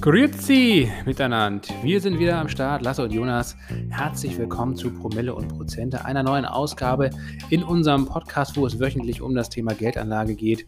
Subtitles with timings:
[0.00, 1.68] Grüezi miteinander.
[1.82, 3.56] Wir sind wieder am Start, Lasse und Jonas.
[3.90, 7.10] Herzlich willkommen zu Promille und Prozente, einer neuen Ausgabe
[7.50, 10.64] in unserem Podcast, wo es wöchentlich um das Thema Geldanlage geht.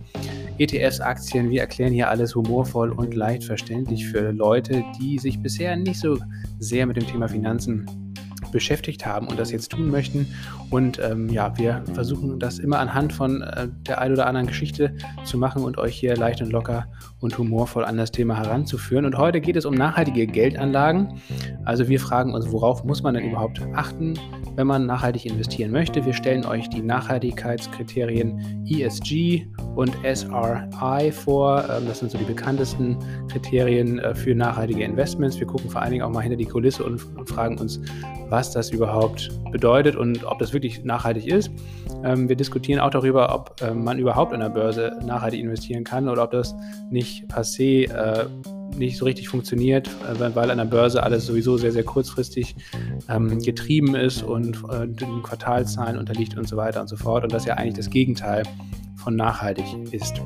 [0.59, 5.74] ETFs, Aktien, wir erklären hier alles humorvoll und leicht verständlich für Leute, die sich bisher
[5.74, 6.18] nicht so
[6.58, 8.09] sehr mit dem Thema Finanzen
[8.53, 10.35] beschäftigt haben und das jetzt tun möchten.
[10.71, 14.95] Und ähm, ja, wir versuchen das immer anhand von äh, der ein oder anderen Geschichte
[15.25, 16.86] zu machen und euch hier leicht und locker
[17.21, 19.05] und humorvoll an das Thema heranzuführen.
[19.05, 21.21] Und heute geht es um nachhaltige Geldanlagen.
[21.64, 24.14] Also wir fragen uns, worauf muss man denn überhaupt achten,
[24.57, 26.05] wenn man nachhaltig investieren möchte.
[26.05, 29.46] Wir stellen euch die Nachhaltigkeitskriterien ESG
[29.77, 31.64] und SRI vor.
[31.71, 32.97] Ähm, das sind so die bekanntesten
[33.30, 35.39] Kriterien äh, für nachhaltige Investments.
[35.39, 37.80] Wir gucken vor allen Dingen auch mal hinter die Kulisse und fragen uns,
[38.28, 41.50] was das überhaupt bedeutet und ob das wirklich nachhaltig ist.
[42.03, 46.08] Ähm, wir diskutieren auch darüber, ob ähm, man überhaupt an der Börse nachhaltig investieren kann
[46.08, 46.55] oder ob das
[46.91, 48.27] nicht passé äh,
[48.77, 52.56] nicht so richtig funktioniert, äh, weil an der Börse alles sowieso sehr, sehr kurzfristig
[53.08, 57.24] ähm, getrieben ist und äh, den Quartalzahlen unterliegt und so weiter und so fort.
[57.24, 58.44] Und das ist ja eigentlich das Gegenteil
[59.00, 60.20] von nachhaltig ist.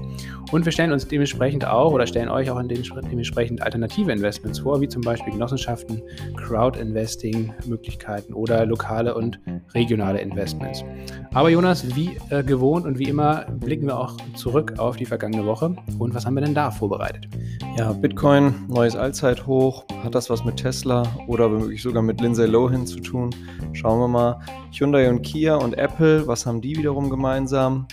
[0.52, 4.88] Und wir stellen uns dementsprechend auch oder stellen euch auch dementsprechend alternative Investments vor, wie
[4.88, 6.02] zum Beispiel Genossenschaften,
[6.36, 9.40] Crowd-Investing-Möglichkeiten oder lokale und
[9.74, 10.84] regionale Investments.
[11.32, 15.44] Aber Jonas, wie äh, gewohnt und wie immer blicken wir auch zurück auf die vergangene
[15.44, 15.74] Woche.
[15.98, 17.28] Und was haben wir denn da vorbereitet?
[17.76, 19.84] Ja, Bitcoin, neues Allzeithoch.
[20.04, 23.30] Hat das was mit Tesla oder womöglich sogar mit Lindsay Lohan zu tun?
[23.72, 24.40] Schauen wir mal.
[24.72, 27.86] Hyundai und Kia und Apple, was haben die wiederum gemeinsam?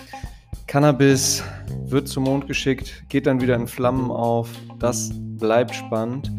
[0.71, 1.43] Cannabis
[1.87, 4.47] wird zum Mond geschickt, geht dann wieder in Flammen auf.
[4.79, 6.31] Das bleibt spannend.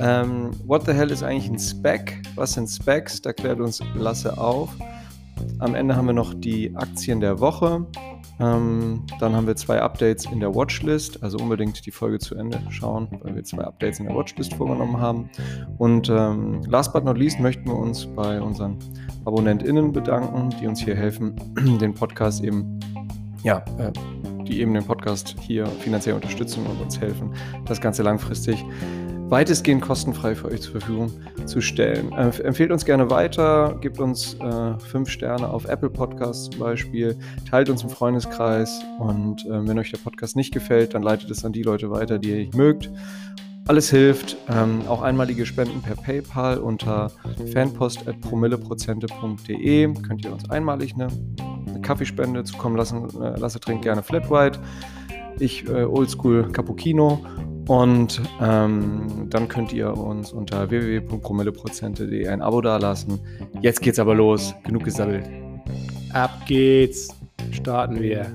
[0.00, 2.22] Ähm, what the hell ist eigentlich ein Spec?
[2.34, 3.20] Was sind Specs?
[3.20, 4.70] Da klärt uns Lasse auf.
[5.58, 7.84] Am Ende haben wir noch die Aktien der Woche.
[8.40, 12.62] Ähm, dann haben wir zwei Updates in der Watchlist, also unbedingt die Folge zu Ende
[12.70, 15.28] schauen, weil wir zwei Updates in der Watchlist vorgenommen haben.
[15.76, 18.78] Und ähm, last but not least möchten wir uns bei unseren
[19.26, 21.36] AbonnentInnen bedanken, die uns hier helfen,
[21.80, 22.80] den Podcast eben
[23.44, 23.92] ja, äh,
[24.44, 27.32] die eben den Podcast hier finanziell unterstützen und uns helfen,
[27.66, 28.64] das Ganze langfristig
[29.28, 31.12] weitestgehend kostenfrei für euch zur Verfügung
[31.46, 32.10] zu stellen.
[32.12, 37.16] Äh, empfehlt uns gerne weiter, gebt uns äh, fünf Sterne auf Apple Podcasts zum Beispiel,
[37.48, 41.44] teilt uns im Freundeskreis und äh, wenn euch der Podcast nicht gefällt, dann leitet es
[41.44, 42.90] an die Leute weiter, die ihr mögt.
[43.66, 44.36] Alles hilft.
[44.50, 47.10] Ähm, auch einmalige Spenden per PayPal unter
[47.52, 51.08] fanpost.promilleprozente.de könnt ihr uns einmalig eine
[51.84, 53.08] Kaffeespende zukommen lassen.
[53.22, 54.58] Äh, Lasse trinkt gerne Flat White.
[55.38, 57.24] Ich äh, Oldschool Cappuccino.
[57.68, 63.20] Und ähm, dann könnt ihr uns unter www.promilleprozente.de ein Abo dalassen.
[63.60, 64.54] Jetzt geht's aber los.
[64.64, 65.28] Genug gesammelt.
[66.12, 67.08] Ab geht's.
[67.52, 68.26] Starten wir.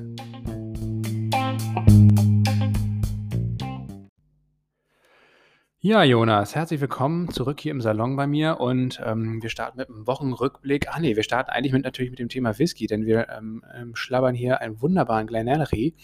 [5.81, 9.87] Ja, Jonas, herzlich willkommen zurück hier im Salon bei mir und ähm, wir starten mit
[9.87, 10.87] einem Wochenrückblick.
[10.89, 13.95] Ah nee, wir starten eigentlich mit natürlich mit dem Thema Whisky, denn wir ähm, ähm,
[13.95, 15.95] schlabbern hier einen wunderbaren Glenellery,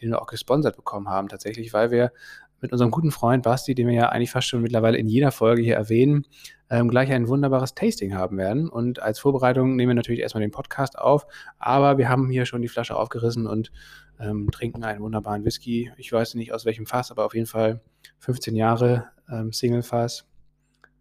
[0.00, 2.12] den wir auch gesponsert bekommen haben tatsächlich, weil wir
[2.60, 5.62] mit unserem guten Freund Basti, den wir ja eigentlich fast schon mittlerweile in jeder Folge
[5.62, 6.28] hier erwähnen,
[6.70, 8.68] ähm, gleich ein wunderbares Tasting haben werden.
[8.68, 11.26] Und als Vorbereitung nehmen wir natürlich erstmal den Podcast auf,
[11.58, 13.72] aber wir haben hier schon die Flasche aufgerissen und
[14.20, 15.90] ähm, trinken einen wunderbaren Whisky.
[15.96, 17.80] Ich weiß nicht aus welchem Fass, aber auf jeden Fall
[18.20, 20.26] 15 Jahre ähm, Single Fass,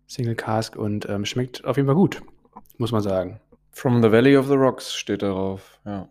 [0.08, 2.22] Single Cask und ähm, schmeckt auf jeden Fall gut,
[2.78, 3.40] muss man sagen.
[3.72, 6.08] From the Valley of the Rocks steht darauf, ja.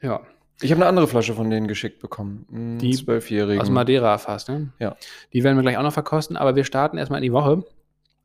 [0.00, 0.20] Ja.
[0.60, 2.78] Ich habe eine andere Flasche von denen geschickt bekommen.
[2.80, 3.60] Die zwölfjährigen.
[3.60, 4.72] Aus Madeira fast, ne?
[4.78, 4.96] Ja.
[5.32, 7.64] Die werden wir gleich auch noch verkosten, aber wir starten erstmal in die Woche.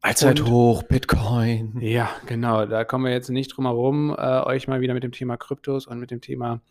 [0.01, 1.77] Allzeithoch, Bitcoin.
[1.81, 2.65] Ja, genau.
[2.65, 5.87] Da kommen wir jetzt nicht drum herum, äh, euch mal wieder mit dem Thema Kryptos
[5.87, 6.61] und mit dem Thema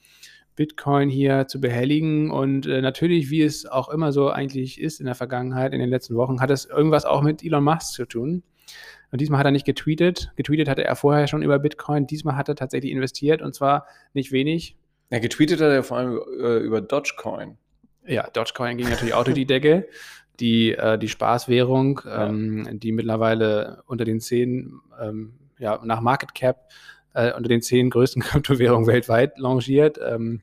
[0.58, 2.32] Bitcoin hier zu behelligen.
[2.32, 5.88] Und äh, natürlich, wie es auch immer so eigentlich ist in der Vergangenheit, in den
[5.88, 8.42] letzten Wochen, hat es irgendwas auch mit Elon Musk zu tun.
[9.12, 10.32] Und diesmal hat er nicht getweetet.
[10.34, 12.08] Getweetet hatte er vorher schon über Bitcoin.
[12.08, 14.76] Diesmal hat er tatsächlich investiert und zwar nicht wenig.
[15.10, 17.56] Ja, getweetet hat er vor allem äh, über Dogecoin.
[18.04, 19.88] Ja, Dogecoin ging natürlich auch durch die Decke.
[20.40, 22.26] Die, äh, die Spaßwährung, ja.
[22.26, 26.68] ähm, die mittlerweile unter den zehn, ähm, ja, nach Market Cap
[27.14, 29.98] äh, unter den zehn größten Kryptowährungen weltweit longiert.
[30.04, 30.42] Ähm,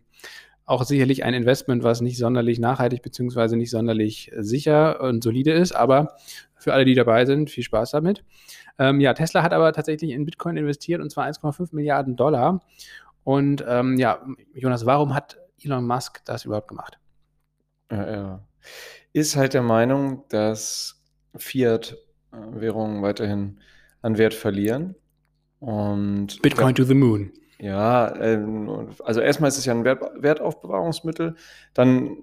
[0.66, 3.56] auch sicherlich ein Investment, was nicht sonderlich nachhaltig bzw.
[3.56, 6.16] nicht sonderlich sicher und solide ist, aber
[6.56, 8.24] für alle, die dabei sind, viel Spaß damit.
[8.80, 12.62] Ähm, ja, Tesla hat aber tatsächlich in Bitcoin investiert und zwar 1,5 Milliarden Dollar.
[13.24, 17.00] Und ähm, ja, Jonas, warum hat Elon Musk das überhaupt gemacht?
[17.90, 18.46] Er
[19.14, 21.04] ist halt der Meinung, dass
[21.36, 23.60] Fiat-Währungen weiterhin
[24.02, 24.96] an Wert verlieren.
[25.60, 27.32] Und Bitcoin to the moon.
[27.60, 31.36] Ja, ähm, also erstmal ist es ja ein Wert, Wertaufbewahrungsmittel.
[31.74, 32.18] Dann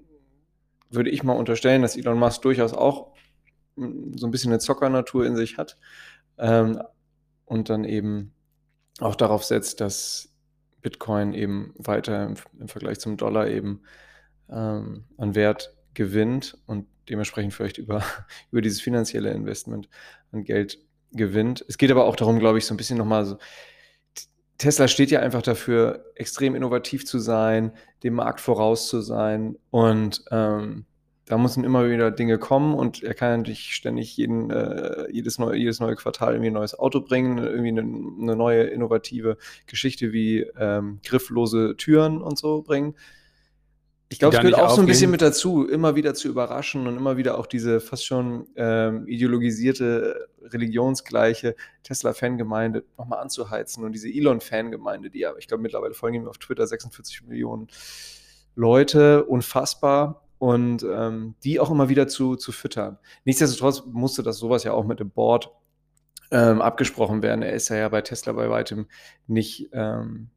[0.91, 3.15] würde ich mal unterstellen, dass Elon Musk durchaus auch
[3.77, 5.79] mm, so ein bisschen eine Zockernatur in sich hat
[6.39, 6.83] ähm,
[7.47, 8.35] und dann eben
[9.01, 10.33] auch darauf setzt, dass
[10.83, 13.83] Bitcoin eben weiter im, im Vergleich zum Dollar eben
[14.51, 18.03] ähm, an Wert gewinnt und dementsprechend vielleicht über,
[18.51, 19.89] über dieses finanzielle Investment
[20.33, 20.79] an Geld
[21.13, 21.65] gewinnt.
[21.69, 23.39] Es geht aber auch darum, glaube ich, so ein bisschen nochmal so.
[24.63, 27.73] Tesla steht ja einfach dafür, extrem innovativ zu sein,
[28.05, 30.87] dem Markt voraus zu sein und ähm,
[31.25, 35.57] da müssen immer wieder Dinge kommen und er kann natürlich ständig jeden, äh, jedes, neue,
[35.57, 39.37] jedes neue Quartal irgendwie ein neues Auto bringen, irgendwie eine, eine neue innovative
[39.67, 42.95] Geschichte wie ähm, grifflose Türen und so bringen.
[44.13, 44.77] Ich glaube, es gehört auch aufgehen.
[44.77, 48.05] so ein bisschen mit dazu, immer wieder zu überraschen und immer wieder auch diese fast
[48.05, 55.95] schon ähm, ideologisierte, religionsgleiche Tesla-Fangemeinde nochmal anzuheizen und diese Elon-Fangemeinde, die ja, ich glaube, mittlerweile
[55.95, 57.69] folgen ihm auf Twitter 46 Millionen
[58.55, 62.99] Leute, unfassbar und ähm, die auch immer wieder zu, zu füttern.
[63.25, 65.51] Nichtsdestotrotz musste das sowas ja auch mit dem Board
[66.31, 67.43] ähm, abgesprochen werden.
[67.43, 68.87] Er ist ja, ja bei Tesla bei weitem
[69.27, 70.31] nicht ähm,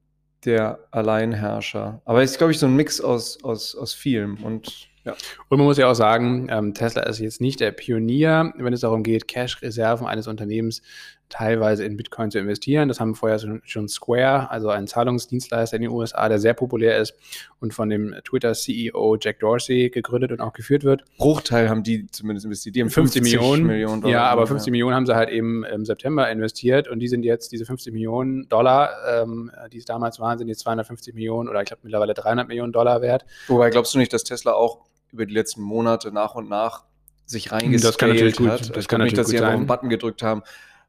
[0.46, 2.02] der Alleinherrscher.
[2.06, 4.44] Aber es ist, glaube ich, so ein Mix aus, aus, aus vielem.
[4.44, 5.16] Und ja.
[5.50, 8.82] Und man muss ja auch sagen, ähm, Tesla ist jetzt nicht der Pionier, wenn es
[8.82, 10.82] darum geht, Cash-Reserven eines Unternehmens
[11.30, 12.88] teilweise in Bitcoin zu investieren.
[12.88, 17.16] Das haben vorher schon Square, also ein Zahlungsdienstleister in den USA, der sehr populär ist
[17.60, 21.04] und von dem Twitter-CEO Jack Dorsey gegründet und auch geführt wird.
[21.18, 22.76] Bruchteil haben die zumindest investiert.
[22.76, 24.14] Die haben 50, 50 Millionen, Millionen Dollar.
[24.14, 24.72] Ja, aber 50 ja.
[24.72, 28.48] Millionen haben sie halt eben im September investiert und die sind jetzt, diese 50 Millionen
[28.50, 32.48] Dollar, ähm, die es damals waren, sind jetzt 250 Millionen oder ich glaube mittlerweile 300
[32.48, 33.26] Millionen Dollar wert.
[33.48, 36.84] Wobei glaubst du nicht, dass Tesla auch über die letzten Monate nach und nach
[37.26, 38.76] sich reingescaled das kann natürlich gut, hat.
[38.76, 40.44] Das kann nicht, dass sie einfach einen Button gedrückt haben.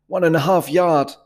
[0.08, 1.16] One and a half yard.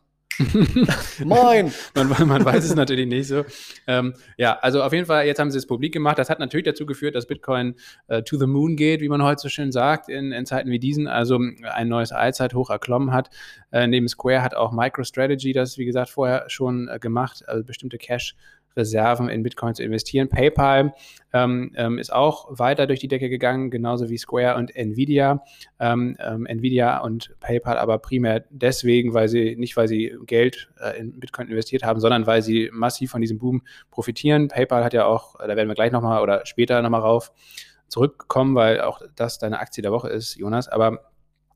[1.25, 1.71] Moin!
[1.94, 3.44] man, man, weiß es natürlich nicht so.
[3.87, 6.19] Ähm, ja, also auf jeden Fall, jetzt haben sie es publik gemacht.
[6.19, 7.75] Das hat natürlich dazu geführt, dass Bitcoin
[8.09, 10.79] äh, to the moon geht, wie man heute so schön sagt, in, in Zeiten wie
[10.79, 13.29] diesen, also ein neues Allzeithoch erklommen hat.
[13.71, 17.99] Äh, neben Square hat auch MicroStrategy das, wie gesagt, vorher schon äh, gemacht, also bestimmte
[17.99, 18.35] Cash-
[18.76, 20.28] Reserven in Bitcoin zu investieren.
[20.28, 20.94] PayPal
[21.32, 25.43] ähm, ähm, ist auch weiter durch die Decke gegangen, genauso wie Square und Nvidia.
[25.78, 30.99] Ähm, ähm Nvidia und PayPal aber primär deswegen, weil sie nicht, weil sie Geld äh,
[30.99, 34.49] in Bitcoin investiert haben, sondern weil sie massiv von diesem Boom profitieren.
[34.49, 37.32] PayPal hat ja auch, da werden wir gleich nochmal oder später nochmal rauf
[37.88, 40.69] zurückkommen, weil auch das deine Aktie der Woche ist, Jonas.
[40.69, 41.09] Aber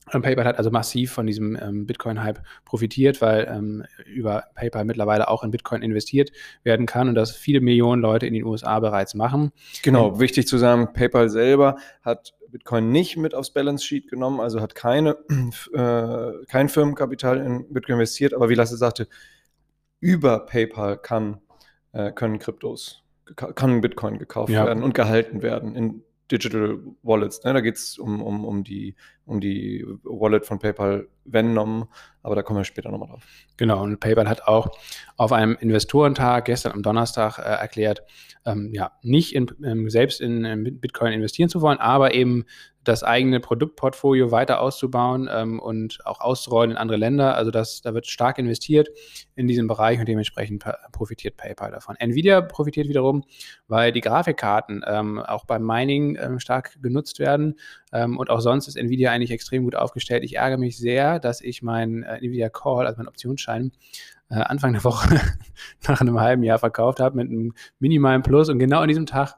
[0.07, 5.43] PayPal hat also massiv von diesem ähm, Bitcoin-Hype profitiert, weil ähm, über PayPal mittlerweile auch
[5.43, 6.31] in Bitcoin investiert
[6.63, 9.53] werden kann und das viele Millionen Leute in den USA bereits machen.
[9.83, 14.41] Genau, und, wichtig zu sagen, PayPal selber hat Bitcoin nicht mit aufs Balance Sheet genommen,
[14.41, 15.17] also hat keine,
[15.73, 19.09] äh, kein Firmenkapital in Bitcoin investiert, aber wie Lasse sagte,
[20.01, 21.41] über PayPal kann,
[21.93, 23.03] äh, können Kryptos,
[23.37, 24.67] kann Bitcoin gekauft ja.
[24.67, 27.43] werden und gehalten werden in Digital Wallets.
[27.45, 27.53] Ne?
[27.53, 28.95] Da geht es um, um, um, die,
[29.27, 31.89] um die Wallet von PayPal Venom,
[32.23, 33.25] aber da kommen wir später nochmal drauf.
[33.57, 34.77] Genau, und PayPal hat auch
[35.17, 38.03] auf einem Investorentag gestern am Donnerstag äh, erklärt,
[38.47, 42.45] ähm, ja, nicht in, ähm, selbst in, in Bitcoin investieren zu wollen, aber eben
[42.85, 47.35] das eigene Produktportfolio weiter auszubauen ähm, und auch auszurollen in andere Länder.
[47.35, 48.89] Also das, da wird stark investiert
[49.35, 51.97] in diesem Bereich und dementsprechend profitiert PayPal davon.
[51.97, 53.25] Nvidia profitiert wiederum,
[53.69, 57.59] weil die Grafikkarten ähm, auch beim Mining ähm, stark genutzt werden
[57.93, 60.25] ähm, und auch sonst ist Nvidia eigentlich extrem gut aufgestellt.
[60.25, 63.73] Ich ärgere mich sehr, dass ich meinen äh, Nvidia Call, also meinen Optionsschein,
[64.31, 65.21] äh, Anfang der Woche
[65.89, 69.37] nach einem halben Jahr verkauft habe mit einem minimalen Plus und genau an diesem Tag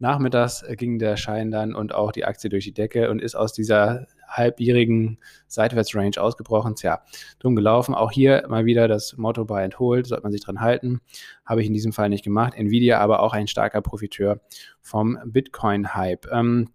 [0.00, 3.52] nachmittags ging der Schein dann und auch die Aktie durch die Decke und ist aus
[3.52, 6.74] dieser halbjährigen Seitwärtsrange ausgebrochen.
[6.74, 7.02] Tja,
[7.38, 7.94] dumm gelaufen.
[7.94, 11.00] Auch hier mal wieder das Motto Buy and Hold, sollte man sich dran halten.
[11.44, 12.54] Habe ich in diesem Fall nicht gemacht.
[12.56, 14.40] Nvidia aber auch ein starker Profiteur
[14.80, 16.26] vom Bitcoin-Hype.
[16.32, 16.70] Ähm,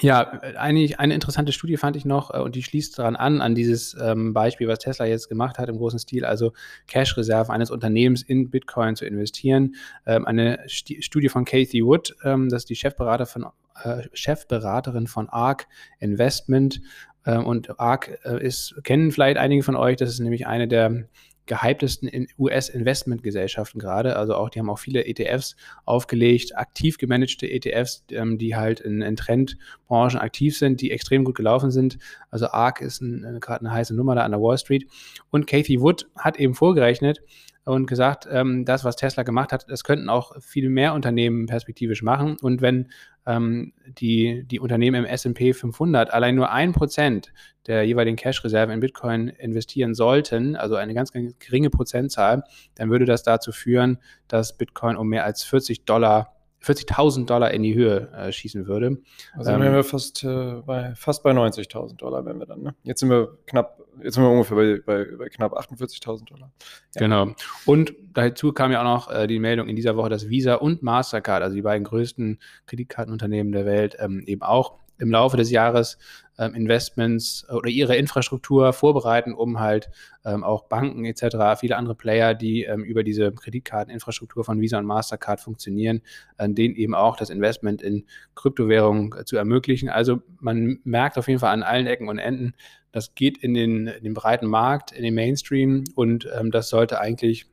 [0.00, 3.54] ja, eigentlich eine interessante Studie fand ich noch äh, und die schließt daran an, an
[3.54, 6.52] dieses ähm, Beispiel, was Tesla jetzt gemacht hat im großen Stil, also
[6.86, 9.74] Cash-Reserve eines Unternehmens in Bitcoin zu investieren.
[10.04, 13.46] Ähm, eine St Studie von Kathy Wood, ähm, das ist die Chefberater von,
[13.82, 15.66] äh, Chefberaterin von ARK
[15.98, 16.80] Investment.
[17.24, 21.08] Äh, und ARK äh, ist, kennen vielleicht einige von euch, das ist nämlich eine der
[21.46, 24.16] gehyptesten US-Investmentgesellschaften gerade.
[24.16, 29.00] Also auch, die haben auch viele ETFs aufgelegt, aktiv gemanagte ETFs, ähm, die halt in,
[29.02, 31.98] in, Trendbranchen aktiv sind, die extrem gut gelaufen sind.
[32.30, 34.86] Also ARK ist ein, gerade eine heiße Nummer da an der Wall Street.
[35.30, 37.20] Und Kathy Wood hat eben vorgerechnet,
[37.66, 42.02] und gesagt, ähm, das, was Tesla gemacht hat, das könnten auch viel mehr Unternehmen perspektivisch
[42.02, 42.36] machen.
[42.40, 42.92] Und wenn
[43.26, 47.32] ähm, die, die Unternehmen im S&P 500 allein nur ein Prozent
[47.66, 52.44] der jeweiligen Cash-Reserven in Bitcoin investieren sollten, also eine ganz, ganz geringe Prozentzahl,
[52.76, 56.35] dann würde das dazu führen, dass Bitcoin um mehr als 40 Dollar
[56.66, 58.98] 40.000 Dollar in die Höhe äh, schießen würde.
[59.34, 62.62] Also ähm, wären wir fast, äh, bei, fast bei 90.000 Dollar, wenn wir dann.
[62.62, 62.74] Ne?
[62.82, 66.50] Jetzt sind wir knapp, jetzt sind wir ungefähr bei, bei, bei knapp 48.000 Dollar.
[66.94, 67.00] Ja.
[67.00, 67.28] Genau.
[67.64, 70.82] Und dazu kam ja auch noch äh, die Meldung in dieser Woche, dass Visa und
[70.82, 75.98] Mastercard, also die beiden größten Kreditkartenunternehmen der Welt, ähm, eben auch im Laufe des Jahres
[76.38, 79.90] ähm, Investments oder ihre Infrastruktur vorbereiten, um halt
[80.24, 84.86] ähm, auch Banken etc., viele andere Player, die ähm, über diese Kreditkarteninfrastruktur von Visa und
[84.86, 86.02] Mastercard funktionieren,
[86.38, 89.88] äh, denen eben auch das Investment in Kryptowährungen äh, zu ermöglichen.
[89.88, 92.54] Also man merkt auf jeden Fall an allen Ecken und Enden,
[92.92, 97.00] das geht in den, in den breiten Markt, in den Mainstream und ähm, das sollte
[97.00, 97.46] eigentlich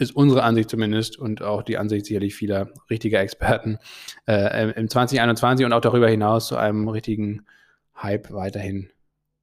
[0.00, 3.78] ist unsere Ansicht zumindest und auch die Ansicht sicherlich vieler richtiger Experten
[4.26, 7.44] äh, im 2021 und auch darüber hinaus zu einem richtigen
[7.94, 8.90] Hype weiterhin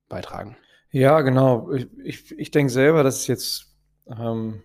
[0.10, 0.58] beitragen.
[0.92, 1.72] Ja, genau.
[1.72, 3.76] Ich, ich, ich denke selber, dass es jetzt
[4.08, 4.64] ähm,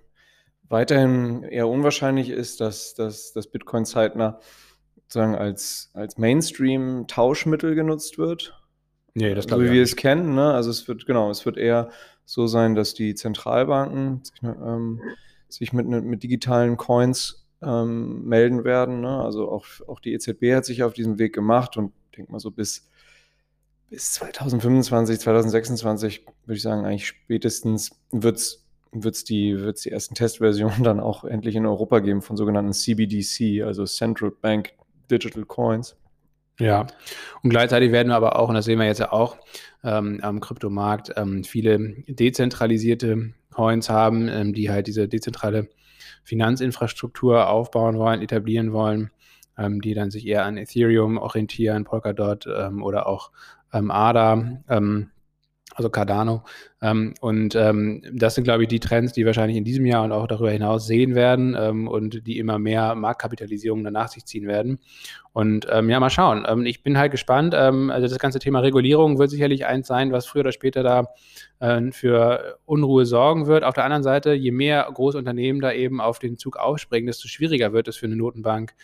[0.69, 4.41] weiterhin eher unwahrscheinlich ist, dass, dass, dass Bitcoin zeitnah
[4.97, 8.59] sozusagen als, als Mainstream-Tauschmittel genutzt wird.
[9.15, 10.35] Nee, das so wie wir es kennen.
[10.35, 10.55] Ne?
[10.55, 11.91] Also es wird, genau, es wird eher
[12.25, 15.03] so sein, dass die Zentralbanken ähm,
[15.52, 19.00] sich mit, mit digitalen Coins ähm, melden werden.
[19.00, 19.23] Ne?
[19.23, 22.50] Also auch, auch die EZB hat sich auf diesen Weg gemacht und denke mal so
[22.50, 22.88] bis,
[23.88, 30.82] bis 2025, 2026 würde ich sagen, eigentlich spätestens wird es die, wird's die ersten Testversionen
[30.82, 34.73] dann auch endlich in Europa geben von sogenannten CBDC, also Central Bank
[35.11, 35.97] Digital Coins.
[36.59, 36.87] Ja,
[37.42, 39.37] und gleichzeitig werden wir aber auch, und das sehen wir jetzt ja auch
[39.85, 45.69] ähm, am Kryptomarkt, ähm, viele dezentralisierte Coins haben, ähm, die halt diese dezentrale
[46.25, 49.11] Finanzinfrastruktur aufbauen wollen, etablieren wollen,
[49.59, 53.31] ähm, die dann sich eher an Ethereum orientieren, Polkadot ähm, oder auch
[53.73, 55.12] ähm, ADA.
[55.75, 56.43] Also Cardano.
[56.83, 60.12] Ähm, und ähm, das sind, glaube ich, die Trends, die wahrscheinlich in diesem Jahr und
[60.12, 64.81] auch darüber hinaus sehen werden ähm, und die immer mehr Marktkapitalisierung danach sich ziehen werden.
[65.33, 66.45] Und ähm, ja, mal schauen.
[66.47, 67.55] Ähm, ich bin halt gespannt.
[67.57, 71.14] Ähm, also das ganze Thema Regulierung wird sicherlich eins sein, was früher oder später da
[71.61, 73.64] äh, für Unruhe sorgen wird.
[73.64, 77.73] Auf der anderen Seite, je mehr Großunternehmen da eben auf den Zug aufspringen, desto schwieriger
[77.73, 78.75] wird es für eine Notenbank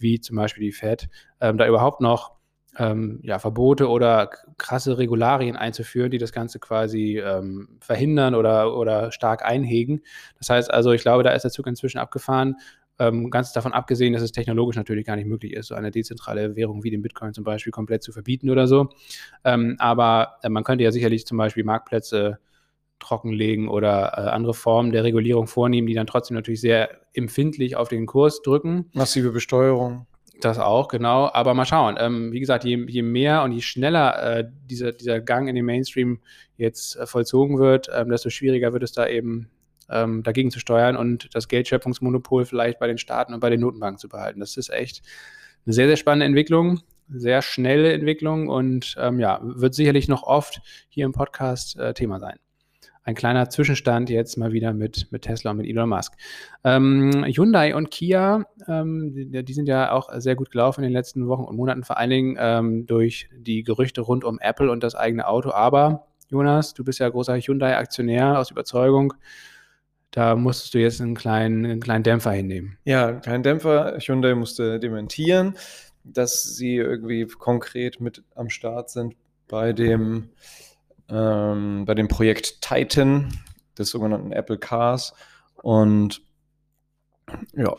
[0.00, 1.08] wie zum Beispiel die Fed,
[1.40, 2.37] da überhaupt noch
[2.78, 9.10] ähm, ja, Verbote oder krasse Regularien einzuführen, die das Ganze quasi ähm, verhindern oder, oder
[9.12, 10.02] stark einhegen.
[10.38, 12.56] Das heißt also, ich glaube, da ist der Zug inzwischen abgefahren.
[13.00, 16.56] Ähm, ganz davon abgesehen, dass es technologisch natürlich gar nicht möglich ist, so eine dezentrale
[16.56, 18.88] Währung wie den Bitcoin zum Beispiel komplett zu verbieten oder so.
[19.44, 22.38] Ähm, aber äh, man könnte ja sicherlich zum Beispiel Marktplätze
[22.98, 27.88] trockenlegen oder äh, andere Formen der Regulierung vornehmen, die dann trotzdem natürlich sehr empfindlich auf
[27.88, 28.90] den Kurs drücken.
[28.94, 30.06] Massive Besteuerung.
[30.40, 31.30] Das auch, genau.
[31.32, 31.96] Aber mal schauen.
[31.98, 35.64] Ähm, wie gesagt, je, je, mehr und je schneller äh, dieser, dieser Gang in den
[35.64, 36.20] Mainstream
[36.56, 39.50] jetzt äh, vollzogen wird, ähm, desto schwieriger wird es da eben
[39.90, 43.98] ähm, dagegen zu steuern und das Geldschöpfungsmonopol vielleicht bei den Staaten und bei den Notenbanken
[43.98, 44.38] zu behalten.
[44.38, 45.02] Das ist echt
[45.66, 50.60] eine sehr, sehr spannende Entwicklung, sehr schnelle Entwicklung und ähm, ja, wird sicherlich noch oft
[50.88, 52.38] hier im Podcast äh, Thema sein
[53.08, 56.12] ein kleiner Zwischenstand jetzt mal wieder mit, mit Tesla und mit Elon Musk.
[56.62, 60.92] Ähm, Hyundai und Kia, ähm, die, die, sind ja auch sehr gut gelaufen in den
[60.92, 64.82] letzten Wochen und Monaten, vor allen Dingen ähm, durch die Gerüchte rund um Apple und
[64.82, 65.52] das eigene Auto.
[65.52, 69.14] Aber Jonas, du bist ja großer Hyundai-Aktionär aus Überzeugung.
[70.10, 72.76] Da musstest du jetzt einen kleinen, einen kleinen Dämpfer hinnehmen.
[72.84, 73.96] Ja, einen kleinen Dämpfer.
[74.00, 75.54] Hyundai musste dementieren,
[76.04, 79.14] dass sie irgendwie konkret mit am Start sind
[79.48, 80.28] bei dem
[81.08, 83.32] ähm, bei dem Projekt Titan
[83.78, 85.14] des sogenannten Apple Cars.
[85.62, 86.22] Und
[87.54, 87.76] ja,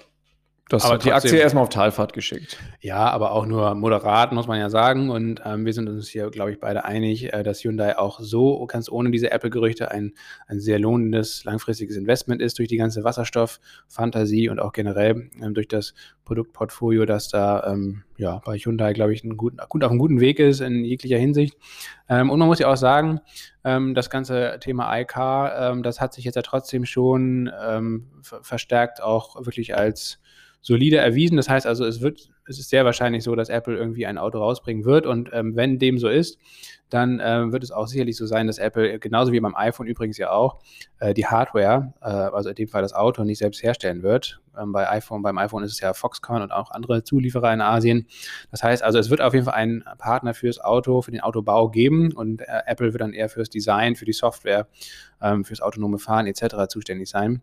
[0.70, 2.58] das aber die Aktie erstmal auf Talfahrt geschickt.
[2.80, 5.10] Ja, aber auch nur moderat, muss man ja sagen.
[5.10, 8.64] Und ähm, wir sind uns hier, glaube ich, beide einig, äh, dass Hyundai auch so
[8.68, 10.14] ganz ohne diese Apple-Gerüchte ein,
[10.46, 15.68] ein sehr lohnendes, langfristiges Investment ist durch die ganze Wasserstoff-Fantasie und auch generell ähm, durch
[15.68, 20.00] das Produktportfolio, das da ähm, ja, bei Hyundai, glaube ich, ein gut, gut auf einem
[20.00, 21.58] guten Weg ist in jeglicher Hinsicht.
[22.08, 23.22] Ähm, und man muss ja auch sagen,
[23.64, 27.50] ähm, das ganze Thema IK, ähm, das hat sich jetzt ja trotzdem schon
[28.22, 30.20] verstärkt auch wirklich als
[30.62, 31.38] solide erwiesen.
[31.38, 34.40] Das heißt also, es wird, es ist sehr wahrscheinlich so, dass Apple irgendwie ein Auto
[34.40, 35.06] rausbringen wird.
[35.06, 36.40] Und ähm, wenn dem so ist,
[36.90, 40.18] dann äh, wird es auch sicherlich so sein, dass Apple, genauso wie beim iPhone übrigens
[40.18, 40.60] ja auch,
[41.00, 44.42] äh, die Hardware, äh, also in dem Fall das Auto, nicht selbst herstellen wird.
[44.60, 48.08] ähm, bei iPhone, beim iPhone ist es ja Foxconn und auch andere Zulieferer in Asien.
[48.52, 51.70] Das heißt also, es wird auf jeden Fall einen Partner fürs Auto, für den Autobau
[51.70, 54.68] geben und äh, Apple wird dann eher fürs Design, für die Software,
[55.22, 56.68] ähm, fürs autonome Fahren etc.
[56.70, 57.42] zuständig sein.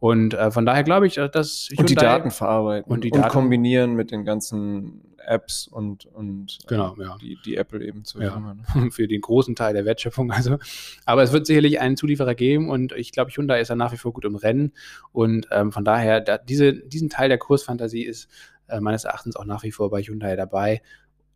[0.00, 3.12] Und äh, von daher glaube ich, äh, dass Hyundai und die Daten verarbeiten und, die
[3.12, 7.16] und Daten kombinieren mit den ganzen Apps und, und genau, äh, ja.
[7.20, 8.38] die, die Apple eben zu ja.
[8.38, 8.90] Ne?
[8.90, 10.30] für den großen Teil der Wertschöpfung.
[10.30, 10.58] Also,
[11.04, 13.96] aber es wird sicherlich einen Zulieferer geben und ich glaube, Hyundai ist da nach wie
[13.96, 14.72] vor gut im Rennen
[15.12, 18.28] und ähm, von daher da, diese, diesen Teil der Kursfantasie ist
[18.68, 20.82] äh, meines Erachtens auch nach wie vor bei Hyundai dabei,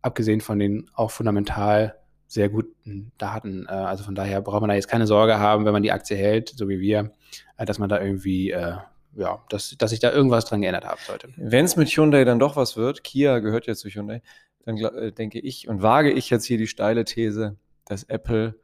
[0.01, 1.95] abgesehen von den auch fundamental
[2.27, 3.65] sehr guten Daten.
[3.67, 6.17] Äh, also von daher braucht man da jetzt keine Sorge haben, wenn man die Aktie
[6.17, 7.11] hält, so wie wir,
[7.57, 8.53] äh, dass man da irgendwie,
[9.15, 11.29] ja, dass, dass sich da irgendwas dran geändert haben sollte.
[11.37, 14.21] Wenn es mit Hyundai dann doch was wird, Kia gehört ja zu Hyundai,
[14.65, 18.55] dann äh, denke ich und wage ich jetzt hier die steile These, dass Apple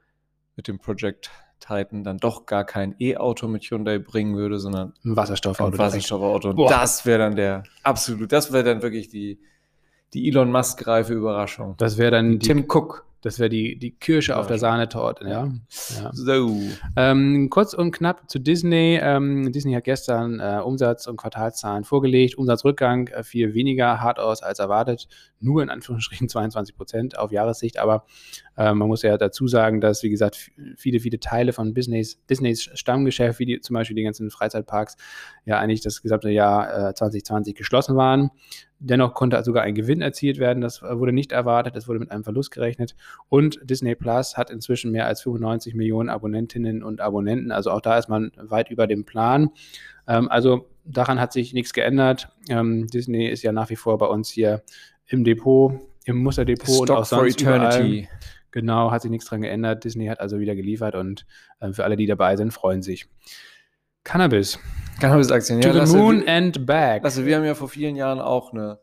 [0.56, 5.16] mit dem Project Titan dann doch gar kein E-Auto mit Hyundai bringen würde, sondern ein
[5.16, 5.74] Wasserstoffauto.
[5.74, 6.52] Ein Wasserstoffauto.
[6.52, 9.40] Und das wäre dann der absolut, das wäre dann wirklich die,
[10.14, 11.76] die Elon Musk-reife Überraschung.
[11.78, 13.06] Das wäre dann Tim Cook.
[13.22, 15.52] Das wäre die, die Kirsche auf der Sahnetorte, ja.
[16.02, 16.12] ja.
[16.14, 16.58] So.
[16.96, 18.98] Ähm, kurz und knapp zu Disney.
[19.02, 22.38] Ähm, Disney hat gestern äh, Umsatz- und Quartalszahlen vorgelegt.
[22.38, 25.08] Umsatzrückgang äh, fiel weniger hart aus als erwartet.
[25.40, 27.80] Nur in Anführungsstrichen 22 Prozent auf Jahressicht.
[27.80, 28.06] Aber
[28.58, 32.70] äh, man muss ja dazu sagen, dass, wie gesagt, viele, viele Teile von Disneys, Disneys
[32.74, 34.98] Stammgeschäft, wie die, zum Beispiel die ganzen Freizeitparks,
[35.46, 38.32] ja eigentlich das gesamte Jahr 2020 äh, geschlossen waren.
[38.82, 40.62] Dennoch konnte sogar ein Gewinn erzielt werden.
[40.62, 41.76] Das wurde nicht erwartet.
[41.76, 42.96] Es wurde mit einem Verlust gerechnet.
[43.28, 47.52] Und Disney Plus hat inzwischen mehr als 95 Millionen Abonnentinnen und Abonnenten.
[47.52, 49.50] Also auch da ist man weit über dem Plan.
[50.08, 52.30] Ähm, also daran hat sich nichts geändert.
[52.50, 54.64] Ähm, Disney ist ja nach wie vor bei uns hier
[55.10, 55.74] im Depot,
[56.06, 58.00] im Musterdepot Stock und auch sonst for Eternity.
[58.00, 58.20] Überall.
[58.52, 59.84] Genau, hat sich nichts dran geändert.
[59.84, 61.26] Disney hat also wieder geliefert und
[61.60, 63.08] äh, für alle, die dabei sind, freuen sich.
[64.04, 64.58] Cannabis.
[65.00, 65.72] Cannabis-Aktien, ja.
[65.72, 67.04] To the moon wir, and back.
[67.04, 68.80] Also wir haben ja vor vielen Jahren auch eine,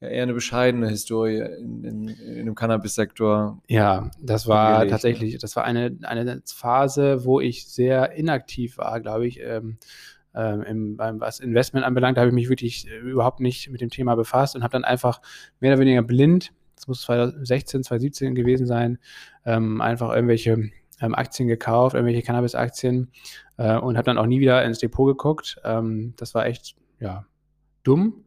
[0.00, 3.62] ja, eher eine bescheidene Historie in, in, in dem Cannabis-Sektor.
[3.68, 5.38] Ja, das war gelegt, tatsächlich, ne?
[5.38, 9.40] das war eine, eine Phase, wo ich sehr inaktiv war, glaube ich.
[9.40, 9.78] Ähm,
[10.34, 14.14] ähm, im, was Investment anbelangt, habe ich mich wirklich äh, überhaupt nicht mit dem Thema
[14.14, 15.20] befasst und habe dann einfach
[15.60, 18.98] mehr oder weniger blind, das muss 2016, 2017 gewesen sein,
[19.44, 20.70] ähm, einfach irgendwelche
[21.00, 23.10] ähm, Aktien gekauft, irgendwelche Cannabis-Aktien
[23.56, 25.60] äh, und habe dann auch nie wieder ins Depot geguckt.
[25.64, 27.26] Ähm, das war echt, ja,
[27.82, 28.24] dumm.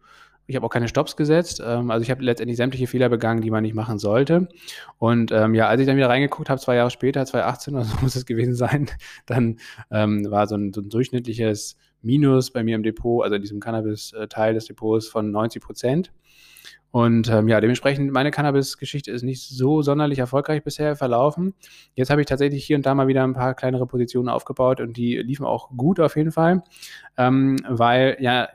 [0.48, 1.62] Ich habe auch keine Stops gesetzt.
[1.66, 4.50] Ähm, also ich habe letztendlich sämtliche Fehler begangen, die man nicht machen sollte.
[4.98, 7.96] Und ähm, ja, als ich dann wieder reingeguckt habe, zwei Jahre später, 2018 oder so
[8.02, 8.90] muss es gewesen sein,
[9.26, 9.60] dann
[9.92, 13.60] ähm, war so ein, so ein, durchschnittliches Minus bei mir im Depot, also in diesem
[13.60, 16.12] Cannabis-Teil des Depots von 90 Prozent.
[16.92, 21.54] Und ähm, ja, dementsprechend, meine Cannabis-Geschichte ist nicht so sonderlich erfolgreich bisher verlaufen.
[21.96, 24.98] Jetzt habe ich tatsächlich hier und da mal wieder ein paar kleinere Positionen aufgebaut und
[24.98, 26.64] die liefen auch gut auf jeden Fall,
[27.18, 28.50] ähm, weil ja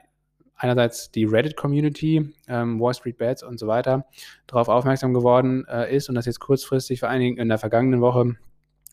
[0.55, 4.07] einerseits die Reddit-Community, ähm, Wall Street Bets und so weiter,
[4.47, 8.01] darauf aufmerksam geworden äh, ist und das jetzt kurzfristig vor allen Dingen in der vergangenen
[8.03, 8.37] Woche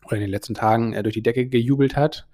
[0.06, 2.26] oder in den letzten Tagen äh, durch die Decke gejubelt hat.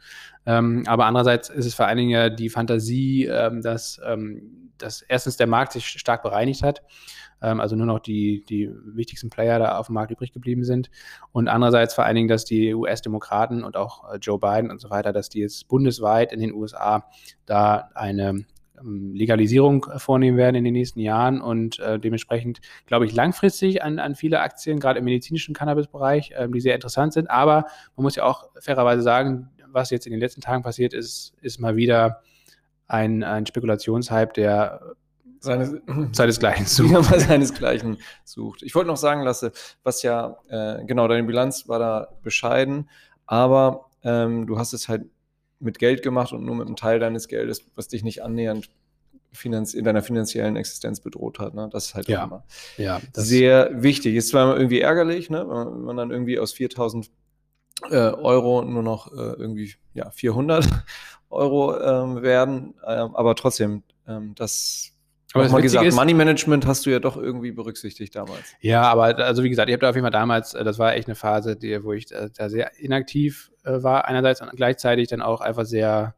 [0.46, 5.02] Ähm, aber andererseits ist es vor allen Dingen ja die Fantasie, ähm, dass ähm, dass
[5.02, 6.83] erstens der Markt sich stark bereinigt hat,
[7.42, 10.90] ähm, also nur noch die, die wichtigsten Player da auf dem Markt übrig geblieben sind.
[11.33, 14.90] Und andererseits vor allen Dingen, dass die US-Demokraten und auch äh, Joe Biden und so
[14.90, 17.09] weiter, dass die jetzt bundesweit in den USA
[17.46, 18.44] da eine
[18.82, 24.14] Legalisierung vornehmen werden in den nächsten Jahren und äh, dementsprechend glaube ich langfristig an, an
[24.14, 27.30] viele Aktien, gerade im medizinischen Cannabis-Bereich, äh, die sehr interessant sind.
[27.30, 27.66] Aber
[27.96, 31.60] man muss ja auch fairerweise sagen, was jetzt in den letzten Tagen passiert ist, ist
[31.60, 32.22] mal wieder
[32.86, 34.80] ein, ein Spekulationshype, der
[35.40, 35.74] seines,
[36.12, 36.90] seinesgleichen sucht.
[36.92, 38.62] Ja, seinesgleichen sucht.
[38.62, 39.50] Ich wollte noch sagen lassen,
[39.82, 42.88] was ja, äh, genau, deine Bilanz war da bescheiden,
[43.26, 45.04] aber ähm, du hast es halt
[45.61, 48.70] mit Geld gemacht und nur mit einem Teil deines Geldes, was dich nicht annähernd
[49.44, 51.55] in deiner finanziellen Existenz bedroht hat.
[51.55, 51.68] Ne?
[51.73, 52.44] Das ist halt ja, immer
[52.77, 54.16] ja, sehr wichtig.
[54.16, 55.46] Ist zwar irgendwie ärgerlich, ne?
[55.49, 57.11] wenn man dann irgendwie aus 4000
[57.90, 60.66] äh, Euro nur noch äh, irgendwie ja, 400
[61.31, 62.75] Euro ähm, werden.
[62.85, 64.92] Ähm, aber trotzdem, ähm, das
[65.33, 68.55] aber mal gesagt, ist, Money Management hast du ja doch irgendwie berücksichtigt damals.
[68.61, 70.94] Ja, aber also wie gesagt, ich habe da auf jeden Fall damals, äh, das war
[70.94, 75.09] echt eine Phase, die, wo ich äh, da sehr inaktiv äh, war einerseits und gleichzeitig
[75.09, 76.14] dann auch einfach sehr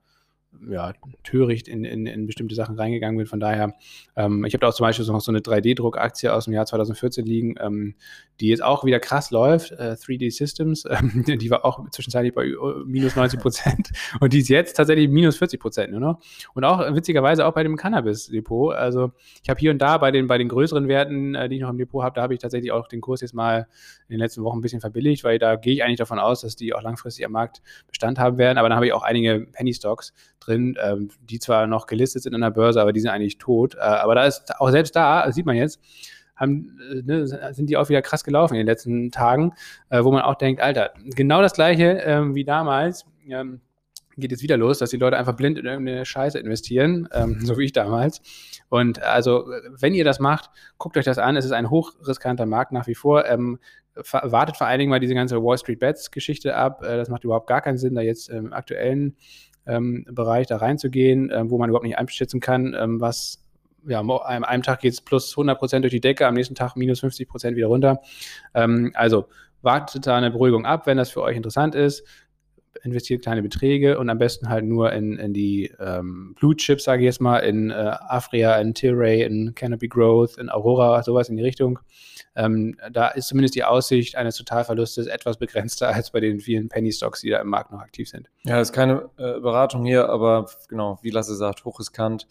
[0.68, 0.92] ja,
[1.24, 3.26] töricht in, in, in, bestimmte Sachen reingegangen bin.
[3.26, 3.74] Von daher,
[4.16, 7.24] ähm, ich habe da auch zum Beispiel noch so eine 3D-Druckaktie aus dem Jahr 2014
[7.24, 7.94] liegen, ähm,
[8.40, 12.52] die jetzt auch wieder krass läuft, äh, 3D Systems, ähm, die war auch zwischenzeitlich bei
[12.84, 16.20] minus 90 Prozent und die ist jetzt tatsächlich minus 40 Prozent nur noch.
[16.54, 18.74] Und auch witzigerweise auch bei dem Cannabis-Depot.
[18.74, 19.12] Also
[19.42, 21.70] ich habe hier und da bei den, bei den größeren Werten, äh, die ich noch
[21.70, 23.66] im Depot habe, da habe ich tatsächlich auch den Kurs jetzt mal
[24.08, 26.56] in den letzten Wochen ein bisschen verbilligt, weil da gehe ich eigentlich davon aus, dass
[26.56, 28.58] die auch langfristig am Markt Bestand haben werden.
[28.58, 30.12] Aber dann habe ich auch einige Penny Stocks,
[30.46, 33.74] drin, ähm, die zwar noch gelistet sind an der Börse, aber die sind eigentlich tot.
[33.74, 35.80] Äh, aber da ist auch selbst da, sieht man jetzt,
[36.36, 39.52] haben, äh, ne, sind die auch wieder krass gelaufen in den letzten Tagen,
[39.90, 43.06] äh, wo man auch denkt, Alter, genau das gleiche ähm, wie damals.
[43.28, 43.60] Ähm,
[44.16, 47.56] geht jetzt wieder los, dass die Leute einfach blind in irgendeine Scheiße investieren, ähm, so
[47.58, 48.20] wie ich damals.
[48.68, 49.46] Und also,
[49.78, 51.36] wenn ihr das macht, guckt euch das an.
[51.36, 53.26] Es ist ein hochriskanter Markt nach wie vor.
[53.26, 53.58] Ähm,
[53.94, 56.82] wartet vor allen Dingen mal diese ganze Wall Street Bets Geschichte ab.
[56.82, 59.16] Äh, das macht überhaupt gar keinen Sinn, da jetzt im aktuellen
[59.64, 63.38] Bereich da reinzugehen, äh, wo man überhaupt nicht einschätzen kann, ähm, was
[63.86, 66.76] ja, an einem Tag geht es plus 100 Prozent durch die Decke, am nächsten Tag
[66.76, 68.00] minus 50 Prozent wieder runter.
[68.54, 69.26] Ähm, also
[69.60, 72.04] wartet da eine Beruhigung ab, wenn das für euch interessant ist
[72.82, 77.02] investiert kleine Beträge und am besten halt nur in, in die ähm, Blue Chips, sage
[77.02, 81.36] ich jetzt mal, in äh, Afria, in Tilray, in Canopy Growth, in Aurora, sowas in
[81.36, 81.78] die Richtung.
[82.34, 86.92] Ähm, da ist zumindest die Aussicht eines Totalverlustes etwas begrenzter als bei den vielen Penny
[86.92, 88.30] Stocks, die da im Markt noch aktiv sind.
[88.44, 92.26] Ja, das ist keine äh, Beratung hier, aber genau, wie Lasse sagt, hochriskant.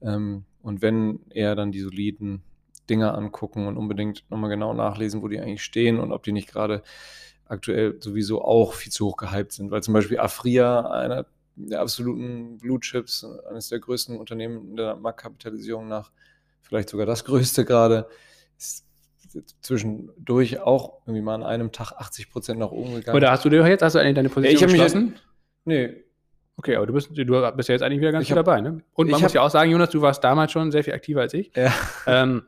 [0.00, 2.42] Ähm, und wenn eher dann die soliden
[2.88, 6.48] Dinge angucken und unbedingt nochmal genau nachlesen, wo die eigentlich stehen und ob die nicht
[6.50, 6.82] gerade
[7.46, 12.58] aktuell sowieso auch viel zu hoch gehypt sind, weil zum Beispiel Afria, einer der absoluten
[12.58, 16.10] Blue Chips, eines der größten Unternehmen der Marktkapitalisierung nach,
[16.62, 18.08] vielleicht sogar das größte gerade,
[18.56, 18.86] ist
[19.60, 23.16] zwischendurch auch irgendwie mal an einem Tag 80 Prozent nach oben gegangen.
[23.16, 25.04] Oder hast du dir jetzt, hast du eigentlich deine Position ich geschlossen?
[25.04, 25.20] Mich,
[25.64, 25.94] nee.
[26.56, 28.82] Okay, aber du bist, du bist ja jetzt eigentlich wieder ganz gut dabei, ne?
[28.92, 31.34] Und man muss ja auch sagen, Jonas, du warst damals schon sehr viel aktiver als
[31.34, 31.50] ich.
[31.56, 31.72] Ja.
[32.06, 32.42] Ähm,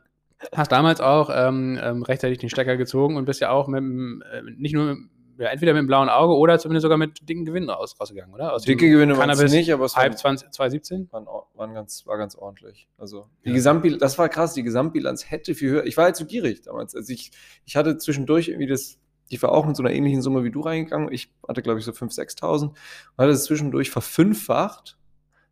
[0.52, 4.42] Hast damals auch ähm, ähm, rechtzeitig den Stecker gezogen und bist ja auch mit äh,
[4.56, 4.98] nicht nur mit,
[5.38, 8.52] ja, entweder mit dem blauen Auge oder zumindest sogar mit dicken Gewinnen raus, rausgegangen, oder?
[8.52, 12.18] Aus Dicke Gewinne waren es nicht, aber es halb 20, 2017 waren, waren ganz, war
[12.18, 12.88] ganz ordentlich.
[12.98, 13.54] Also die ja.
[13.54, 15.86] Gesamtbilanz, das war krass, die Gesamtbilanz hätte viel höher.
[15.86, 16.94] Ich war halt zu gierig damals.
[16.94, 17.32] Also ich,
[17.64, 20.60] ich hatte zwischendurch irgendwie das, ich war auch mit so einer ähnlichen Summe wie du
[20.60, 21.12] reingegangen.
[21.12, 22.74] Ich hatte, glaube ich, so 5.000, 6.000 und
[23.16, 24.96] hatte es zwischendurch verfünffacht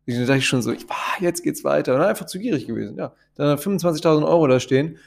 [0.05, 1.93] da dachte ich schon so, ich, ah, jetzt geht's weiter.
[1.93, 2.97] Und dann einfach zu gierig gewesen.
[2.97, 4.97] Ja, dann 25.000 Euro da stehen,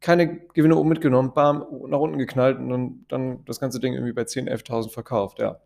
[0.00, 4.12] keine Gewinne oben mitgenommen, bam, nach unten geknallt und dann, dann das ganze Ding irgendwie
[4.12, 5.38] bei 10.000, 11.000 verkauft.
[5.38, 5.60] Ja,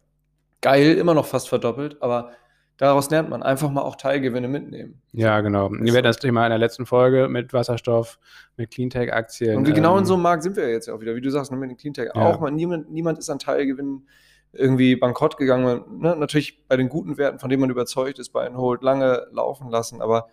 [0.60, 2.32] geil, immer noch fast verdoppelt, aber
[2.76, 5.00] daraus lernt man einfach mal auch Teilgewinne mitnehmen.
[5.12, 5.70] Ja, genau.
[5.70, 8.18] Wir werden das Thema in der letzten Folge mit Wasserstoff,
[8.56, 9.56] mit Cleantech-Aktien.
[9.56, 11.30] Und genau ähm, in so einem Markt sind wir jetzt ja auch wieder, wie du
[11.30, 12.20] sagst, mit den Cleantech ja.
[12.20, 12.40] auch.
[12.40, 14.08] Man, niemand, niemand ist an Teilgewinnen
[14.52, 16.00] irgendwie bankrott gegangen.
[16.00, 16.16] Ne?
[16.16, 19.70] Natürlich bei den guten Werten, von denen man überzeugt ist, bei einem Hold lange laufen
[19.70, 20.28] lassen, aber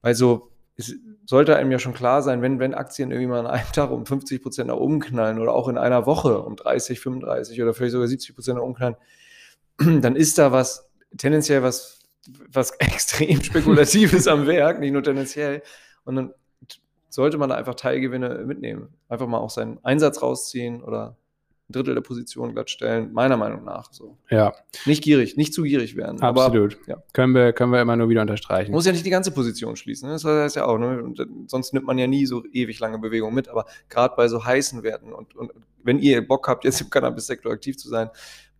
[0.00, 0.94] bei so es
[1.26, 4.06] sollte einem ja schon klar sein, wenn, wenn Aktien irgendwie mal an einem Tag um
[4.06, 7.92] 50 Prozent nach oben knallen oder auch in einer Woche um 30, 35 oder vielleicht
[7.92, 8.96] sogar 70 Prozent nach oben knallen,
[10.02, 12.00] dann ist da was tendenziell was,
[12.50, 15.62] was extrem Spekulatives am Werk, nicht nur tendenziell.
[16.04, 16.32] Und dann
[17.08, 18.94] sollte man da einfach Teilgewinne mitnehmen.
[19.08, 21.16] Einfach mal auch seinen Einsatz rausziehen oder
[21.70, 23.92] Drittel der Position glatt stellen, meiner Meinung nach.
[23.92, 24.16] So.
[24.30, 24.54] Ja.
[24.86, 26.20] Nicht gierig, nicht zu gierig werden.
[26.22, 26.78] Absolut.
[26.78, 27.02] Aber, ja.
[27.12, 28.72] können, wir, können wir immer nur wieder unterstreichen.
[28.72, 30.08] Muss ja nicht die ganze Position schließen.
[30.08, 30.14] Ne?
[30.14, 31.14] Das heißt ja auch, ne?
[31.46, 34.82] sonst nimmt man ja nie so ewig lange Bewegung mit, aber gerade bei so heißen
[34.82, 35.52] Werten und, und
[35.82, 38.10] wenn ihr Bock habt, jetzt im Cannabis-Sektor aktiv zu sein,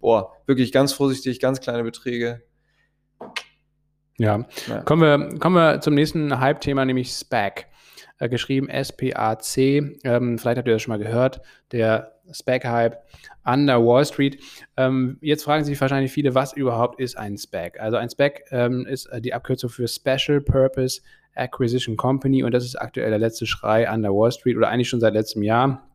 [0.00, 2.42] boah, wirklich ganz vorsichtig, ganz kleine Beträge.
[4.18, 4.82] Ja, ja.
[4.82, 7.66] Kommen, wir, kommen wir zum nächsten Hype-Thema, nämlich SPAC.
[8.18, 9.56] Äh, geschrieben SPAC.
[9.56, 11.40] Ähm, vielleicht habt ihr das schon mal gehört.
[11.70, 12.98] Der SPAC-Hype
[13.44, 14.42] an der Wall Street.
[14.76, 17.78] Ähm, jetzt fragen sich wahrscheinlich viele, was überhaupt ist ein SPAC?
[17.80, 21.00] Also ein SPAC ähm, ist äh, die Abkürzung für Special Purpose
[21.34, 24.88] Acquisition Company und das ist aktuell der letzte Schrei an der Wall Street oder eigentlich
[24.88, 25.88] schon seit letztem Jahr.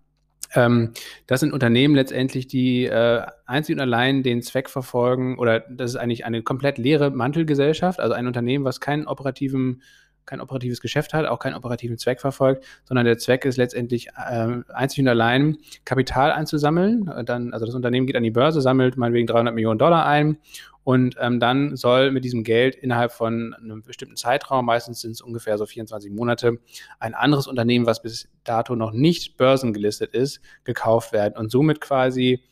[0.55, 0.93] Ähm,
[1.27, 5.97] das sind Unternehmen letztendlich, die äh, einzig und allein den Zweck verfolgen, oder das ist
[5.97, 9.81] eigentlich eine komplett leere Mantelgesellschaft, also ein Unternehmen, was keinen operativen
[10.25, 14.61] kein operatives Geschäft hat, auch keinen operativen Zweck verfolgt, sondern der Zweck ist letztendlich äh,
[14.73, 17.11] einzig und allein Kapital einzusammeln.
[17.25, 20.37] Dann, also das Unternehmen geht an die Börse, sammelt meinetwegen 300 Millionen Dollar ein
[20.83, 25.21] und ähm, dann soll mit diesem Geld innerhalb von einem bestimmten Zeitraum, meistens sind es
[25.21, 26.59] ungefähr so 24 Monate,
[26.99, 32.43] ein anderes Unternehmen, was bis dato noch nicht börsengelistet ist, gekauft werden und somit quasi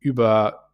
[0.00, 0.70] über,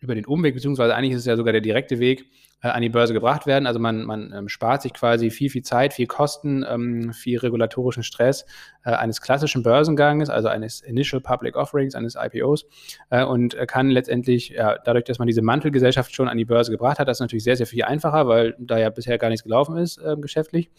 [0.00, 2.24] über den Umweg, beziehungsweise eigentlich ist es ja sogar der direkte Weg, äh,
[2.60, 3.66] an die Börse gebracht werden.
[3.66, 8.02] Also man, man ähm, spart sich quasi viel, viel Zeit, viel Kosten, ähm, viel regulatorischen
[8.02, 8.44] Stress
[8.84, 12.66] äh, eines klassischen Börsenganges, also eines Initial Public Offerings, eines IPOs
[13.10, 16.98] äh, und kann letztendlich, ja, dadurch, dass man diese Mantelgesellschaft schon an die Börse gebracht
[16.98, 19.76] hat, das ist natürlich sehr, sehr viel einfacher, weil da ja bisher gar nichts gelaufen
[19.76, 20.70] ist äh, geschäftlich.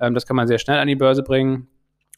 [0.00, 1.68] Ähm, das kann man sehr schnell an die Börse bringen.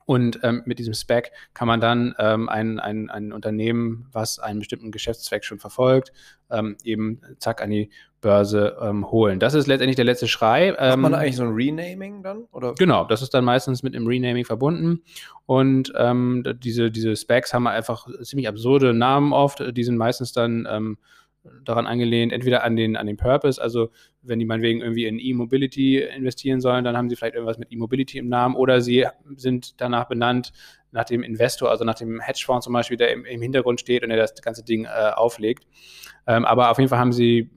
[0.06, 4.60] Und ähm, mit diesem Spec kann man dann ähm, ein, ein, ein Unternehmen, was einen
[4.60, 6.12] bestimmten Geschäftszweck schon verfolgt,
[6.48, 7.90] ähm, eben zack an die
[8.20, 9.40] Börse ähm, holen.
[9.40, 10.70] Das ist letztendlich der letzte Schrei.
[10.72, 12.44] Macht man ähm, eigentlich so ein Renaming dann?
[12.52, 12.74] Oder?
[12.78, 15.02] Genau, das ist dann meistens mit einem Renaming verbunden.
[15.44, 19.76] Und ähm, diese, diese Specs haben einfach ziemlich absurde Namen oft.
[19.76, 20.98] Die sind meistens dann
[21.64, 23.90] daran angelehnt, entweder an den, an den Purpose, also
[24.22, 28.18] wenn die meinetwegen irgendwie in E-Mobility investieren sollen, dann haben sie vielleicht irgendwas mit E-Mobility
[28.18, 29.06] im Namen oder sie
[29.36, 30.52] sind danach benannt
[30.90, 34.08] nach dem Investor, also nach dem Hedgefonds zum Beispiel, der im, im Hintergrund steht und
[34.08, 35.66] der das ganze Ding äh, auflegt.
[36.26, 37.50] Ähm, aber auf jeden Fall haben sie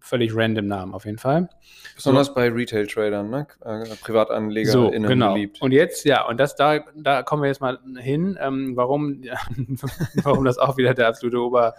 [0.00, 1.48] völlig random Namen, auf jeden Fall.
[1.94, 2.34] Besonders so.
[2.34, 3.46] bei Retail-Tradern, ne?
[3.64, 5.34] Äh, Privatanleger so, genau.
[5.34, 5.60] beliebt.
[5.60, 9.22] Und jetzt, ja, und das, da, da kommen wir jetzt mal hin, ähm, warum,
[10.22, 11.74] warum das auch wieder der absolute Ober,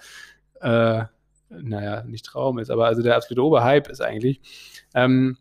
[0.61, 1.03] äh,
[1.51, 4.41] naja, nicht Traum ist, aber also der absolute Oberhype ist eigentlich.
[4.93, 5.37] Ähm,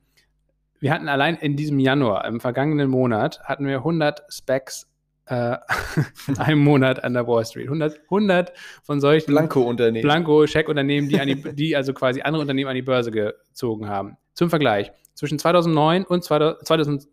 [0.80, 4.90] wir hatten allein in diesem Januar, im vergangenen Monat, hatten wir 100 Specs
[5.26, 5.56] äh,
[6.26, 7.66] in einem Monat an der Wall Street.
[7.66, 10.02] 100, 100 von solchen Blanko-Unternehmen.
[10.02, 14.16] Blanko-Scheck-Unternehmen, die, die, die also quasi andere Unternehmen an die Börse gezogen haben.
[14.34, 17.08] Zum Vergleich, zwischen 2009 und 2012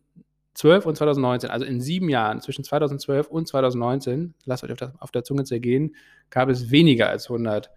[0.86, 5.12] und 2019, also in sieben Jahren, zwischen 2012 und 2019, lasst euch auf der, auf
[5.12, 5.96] der Zunge zergehen,
[6.30, 7.70] gab es weniger als 100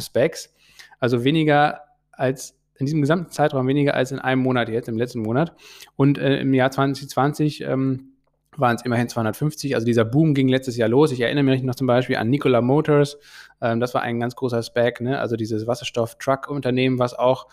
[0.00, 0.54] Specs.
[0.98, 1.82] Also weniger
[2.12, 5.54] als in diesem gesamten Zeitraum weniger als in einem Monat jetzt, im letzten Monat.
[5.96, 8.12] Und äh, im Jahr 2020 ähm,
[8.56, 9.74] waren es immerhin 250.
[9.74, 11.12] Also dieser Boom ging letztes Jahr los.
[11.12, 13.18] Ich erinnere mich noch zum Beispiel an Nikola Motors.
[13.60, 15.18] Ähm, das war ein ganz großer Spec, ne?
[15.18, 17.48] also dieses Wasserstoff-Truck-Unternehmen, was auch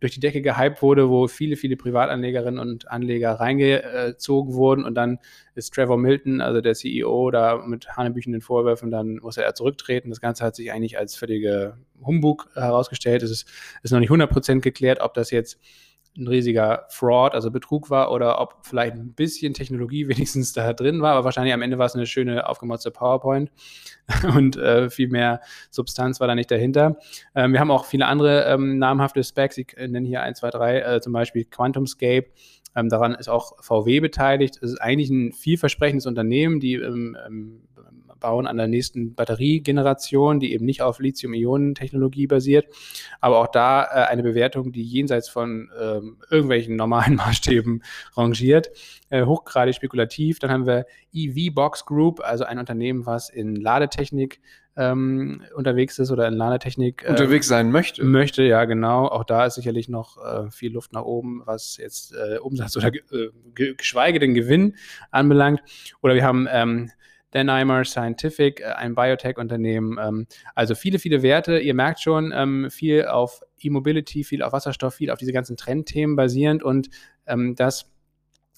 [0.00, 5.18] durch die Decke gehypt wurde, wo viele, viele Privatanlegerinnen und Anleger reingezogen wurden und dann
[5.54, 10.10] ist Trevor Milton, also der CEO, da mit hanebüchenden Vorwürfen, dann musste er zurücktreten.
[10.10, 13.22] Das Ganze hat sich eigentlich als völlige Humbug herausgestellt.
[13.22, 13.48] Es ist,
[13.82, 15.60] ist noch nicht 100% geklärt, ob das jetzt
[16.16, 21.02] ein riesiger Fraud, also Betrug war oder ob vielleicht ein bisschen Technologie wenigstens da drin
[21.02, 23.50] war, aber wahrscheinlich am Ende war es eine schöne aufgemotzte PowerPoint
[24.36, 26.96] und äh, viel mehr Substanz war da nicht dahinter.
[27.34, 30.80] Ähm, wir haben auch viele andere ähm, namhafte Specs, ich nenne hier 1, 2, 3,
[30.80, 32.26] äh, zum Beispiel QuantumScape,
[32.74, 34.56] ähm, daran ist auch VW beteiligt.
[34.62, 37.62] Es ist eigentlich ein vielversprechendes Unternehmen, die im, im
[38.24, 42.66] bauen an der nächsten Batteriegeneration, die eben nicht auf Lithium-Ionen-Technologie basiert.
[43.20, 47.82] Aber auch da äh, eine Bewertung, die jenseits von ähm, irgendwelchen normalen Maßstäben
[48.16, 48.70] rangiert.
[49.10, 50.38] Äh, hochgradig spekulativ.
[50.38, 54.40] Dann haben wir EV Box Group, also ein Unternehmen, was in Ladetechnik
[54.76, 58.04] ähm, unterwegs ist oder in Ladetechnik äh, unterwegs sein möchte.
[58.04, 59.06] Möchte, ja, genau.
[59.06, 62.88] Auch da ist sicherlich noch äh, viel Luft nach oben, was jetzt äh, Umsatz oder
[62.88, 64.76] äh, geschweige denn Gewinn
[65.10, 65.62] anbelangt.
[66.02, 66.90] Oder wir haben ähm,
[67.30, 69.98] Danimer Scientific, äh, ein Biotech-Unternehmen.
[70.00, 71.58] Ähm, also viele, viele Werte.
[71.58, 76.16] Ihr merkt schon, ähm, viel auf E-Mobility, viel auf Wasserstoff, viel auf diese ganzen Trendthemen
[76.16, 76.88] basierend und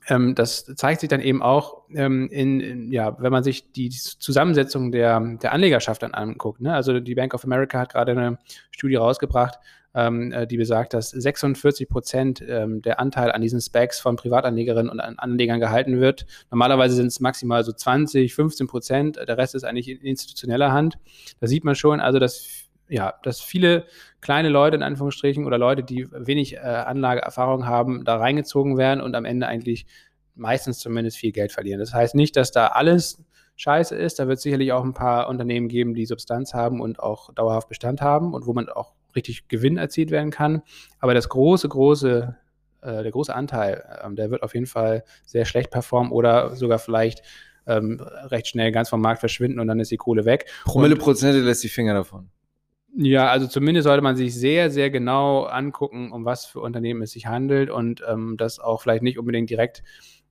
[0.09, 4.93] ähm, das zeigt sich dann eben auch in, in, ja, wenn man sich die Zusammensetzung
[4.93, 6.61] der, der Anlegerschaft dann anguckt.
[6.61, 6.73] Ne?
[6.75, 8.39] Also die Bank of America hat gerade eine
[8.71, 9.59] Studie rausgebracht,
[9.95, 14.91] ähm, äh, die besagt, dass 46 Prozent ähm, der Anteil an diesen Specs von Privatanlegerinnen
[14.91, 16.27] und Anlegern gehalten wird.
[16.51, 19.17] Normalerweise sind es maximal so 20, 15 Prozent.
[19.17, 20.99] Der Rest ist eigentlich in institutioneller Hand.
[21.41, 23.87] Da sieht man schon, also dass ja, dass viele
[24.21, 29.15] kleine Leute in Anführungsstrichen oder Leute, die wenig äh, Anlageerfahrung haben, da reingezogen werden und
[29.15, 29.87] am Ende eigentlich
[30.35, 31.81] meistens zumindest viel Geld verlieren.
[31.81, 33.25] Das heißt nicht, dass da alles
[33.57, 34.19] scheiße ist.
[34.19, 37.69] Da wird es sicherlich auch ein paar Unternehmen geben, die Substanz haben und auch dauerhaft
[37.69, 40.63] Bestand haben und wo man auch richtig Gewinn erzielt werden kann.
[41.01, 42.37] Aber das große, große,
[42.83, 46.79] äh, der große Anteil, ähm, der wird auf jeden Fall sehr schlecht performen oder sogar
[46.79, 47.23] vielleicht
[47.67, 50.47] ähm, recht schnell ganz vom Markt verschwinden und dann ist die Kohle weg.
[50.65, 52.31] Promille Prozente lässt die Finger davon.
[52.99, 57.11] Ja, also zumindest sollte man sich sehr, sehr genau angucken, um was für Unternehmen es
[57.11, 59.83] sich handelt und ähm, das auch vielleicht nicht unbedingt direkt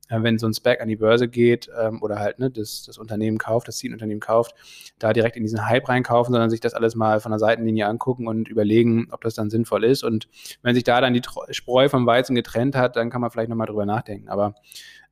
[0.10, 2.98] äh, wenn so ein Spec an die Börse geht ähm, oder halt ne, das, das
[2.98, 4.56] Unternehmen kauft, das Zielunternehmen kauft,
[5.00, 8.28] da direkt in diesen Hype reinkaufen, sondern sich das alles mal von der Seitenlinie angucken
[8.28, 10.04] und überlegen, ob das dann sinnvoll ist.
[10.04, 10.28] Und
[10.62, 13.68] wenn sich da dann die Spreu vom Weizen getrennt hat, dann kann man vielleicht nochmal
[13.68, 14.30] drüber nachdenken.
[14.30, 14.56] Aber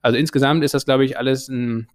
[0.02, 1.88] also insgesamt ist das, glaube ich, alles ein,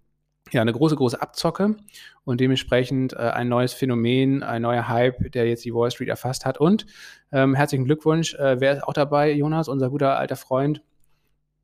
[0.51, 1.75] ja, eine große, große Abzocke
[2.23, 6.45] und dementsprechend äh, ein neues Phänomen, ein neuer Hype, der jetzt die Wall Street erfasst
[6.45, 6.57] hat.
[6.57, 6.85] Und
[7.31, 8.35] ähm, herzlichen Glückwunsch.
[8.35, 10.81] Äh, wer ist auch dabei, Jonas, unser guter alter Freund?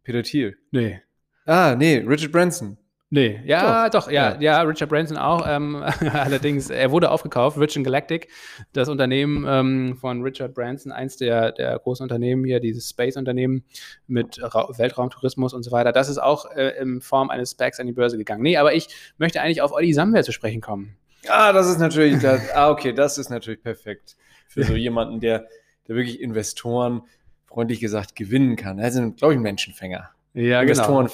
[0.04, 0.58] Peter Thiel.
[0.71, 1.02] Nee,
[1.45, 2.78] Ah, nee, Richard Branson.
[3.12, 5.46] Nee, ja, doch, doch ja, ja, ja, Richard Branson auch.
[5.48, 8.30] Ähm, allerdings, er wurde aufgekauft, Virgin Galactic,
[8.74, 13.63] das Unternehmen ähm, von Richard Branson, eins der, der großen Unternehmen hier, dieses Space-Unternehmen
[14.08, 15.91] mit Ra Weltraumtourismus und so weiter.
[15.91, 18.41] Das ist auch äh, in Form eines Specs an die Börse gegangen.
[18.41, 18.88] Nee, aber ich
[19.18, 20.98] möchte eigentlich auf Olli Samwer zu sprechen kommen.
[21.28, 24.15] Ah, das ist natürlich, das, ah, okay, das ist natürlich perfekt
[24.48, 25.48] für so jemanden, der,
[25.88, 27.04] der wirklich Investoren,
[27.46, 28.80] freundlich gesagt, gewinnen kann.
[28.80, 30.10] Er ist, glaube ich, ein Menschenfänger.
[30.34, 31.08] Ja, genau.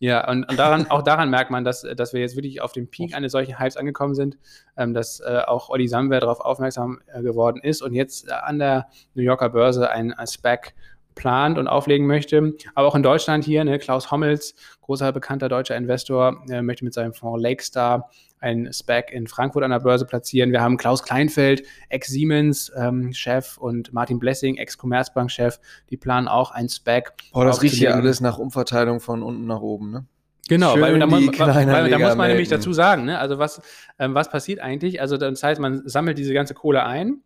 [0.00, 2.88] Ja, und, und daran, auch daran merkt man, dass, dass wir jetzt wirklich auf dem
[2.88, 4.38] Peak eines solchen Hypes angekommen sind,
[4.76, 8.60] ähm, dass äh, auch Olli Samwer darauf aufmerksam äh, geworden ist und jetzt äh, an
[8.60, 10.74] der New Yorker Börse ein, SPAC
[11.16, 12.54] plant und auflegen möchte.
[12.76, 16.94] Aber auch in Deutschland hier, ne, Klaus Hommels, großer bekannter deutscher Investor, äh, möchte mit
[16.94, 18.08] seinem Fonds Lakestar
[18.40, 20.52] ein SPAC in Frankfurt an der Börse platzieren.
[20.52, 25.58] Wir haben Klaus Kleinfeld, Ex-Siemens-Chef ähm, und Martin Blessing, Ex-Commerzbank-Chef,
[25.90, 27.14] die planen auch ein SPAC.
[27.32, 30.06] Oh, das riecht hier alles nach Umverteilung von unten nach oben, ne?
[30.48, 33.18] Genau, Schön weil, da, muss, weil, da muss man nämlich dazu sagen, ne?
[33.18, 33.60] also was,
[33.98, 35.00] ähm, was passiert eigentlich?
[35.00, 37.20] Also das heißt, man sammelt diese ganze Kohle ein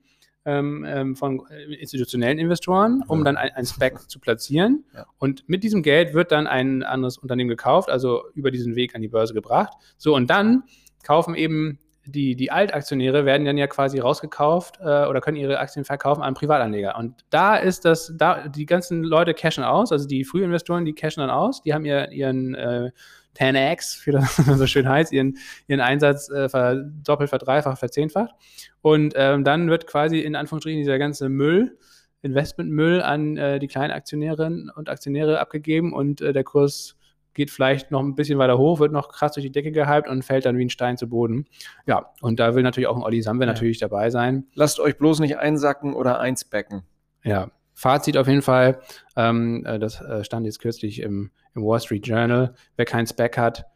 [0.45, 1.47] ähm, ähm von
[1.79, 3.25] institutionellen Investoren, um ja.
[3.27, 4.85] dann ein, ein Spec zu platzieren.
[4.95, 5.07] Ja.
[5.19, 9.01] Und mit diesem Geld wird dann ein anderes Unternehmen gekauft, also über diesen Weg an
[9.01, 9.73] die Börse gebracht.
[9.97, 10.65] So, und dann
[11.03, 15.85] kaufen eben die, die Altaktionäre werden dann ja quasi rausgekauft äh, oder können ihre Aktien
[15.85, 16.97] verkaufen an Privatanleger.
[16.97, 21.21] Und da ist das, da die ganzen Leute cashen aus, also die Frühinvestoren, die cashen
[21.21, 22.91] dann aus, die haben ihr, ihren äh,
[23.39, 25.39] 10x, wie das so schön heißt, ihren,
[25.69, 28.35] ihren Einsatz äh, verdoppelt, verdreifacht, verzehnfacht.
[28.81, 31.79] Und ähm, dann wird quasi in Anführungsstrichen dieser ganze Müll,
[32.23, 36.97] Investmentmüll an äh, die kleinen Aktionärinnen und Aktionäre abgegeben und äh, der Kurs
[37.35, 40.25] geht vielleicht noch ein bisschen weiter hoch, wird noch krass durch die Decke gehypt und
[40.25, 41.47] fällt dann wie ein Stein zu Boden.
[41.87, 43.53] Ja, und da will natürlich auch ein Olli Samwer ja.
[43.53, 44.47] natürlich dabei sein.
[44.55, 46.83] Lasst euch bloß nicht einsacken oder einsbecken.
[47.25, 48.81] Ja, Fazit auf jeden Fall,
[49.17, 53.39] ähm, äh, das äh, stand jetzt kürzlich im, im, Wall Street Journal, wer keinen Spec
[53.39, 53.67] hat,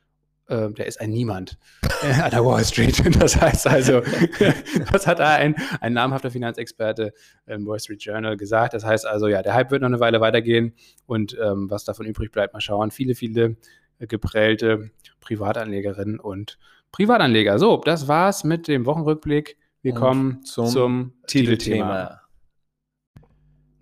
[0.48, 1.58] äh, der ist ein Niemand
[2.02, 3.02] äh, an der Wall Street.
[3.18, 4.02] Das heißt also,
[4.92, 7.12] das hat ein, ein namhafter Finanzexperte
[7.46, 8.74] im Wall Street Journal gesagt.
[8.74, 10.74] Das heißt also, ja, der Hype wird noch eine Weile weitergehen
[11.06, 12.90] und ähm, was davon übrig bleibt, mal schauen.
[12.90, 13.56] Viele, viele
[13.98, 16.58] geprellte Privatanlegerinnen und
[16.92, 17.58] Privatanleger.
[17.58, 19.56] So, das war's mit dem Wochenrückblick.
[19.82, 22.20] Wir und kommen zum, zum Titelthema.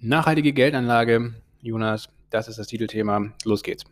[0.00, 3.33] Nachhaltige Geldanlage, Jonas, das ist das Titelthema.
[3.44, 3.85] Los geht's.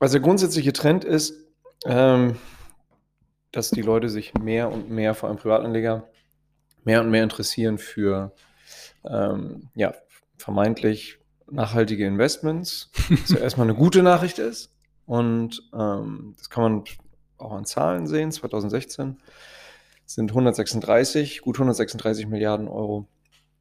[0.00, 1.34] Also der grundsätzliche Trend ist,
[1.84, 2.36] ähm,
[3.52, 6.08] dass die Leute sich mehr und mehr, vor allem Privatanleger,
[6.84, 8.34] mehr und mehr interessieren für
[9.04, 9.94] ähm, ja,
[10.38, 11.18] vermeintlich
[11.50, 12.90] nachhaltige Investments.
[13.08, 14.74] Was ja erstmal eine gute Nachricht ist.
[15.04, 16.84] Und ähm, das kann man
[17.36, 18.32] auch an Zahlen sehen.
[18.32, 19.18] 2016
[20.06, 23.06] sind 136, gut 136 Milliarden Euro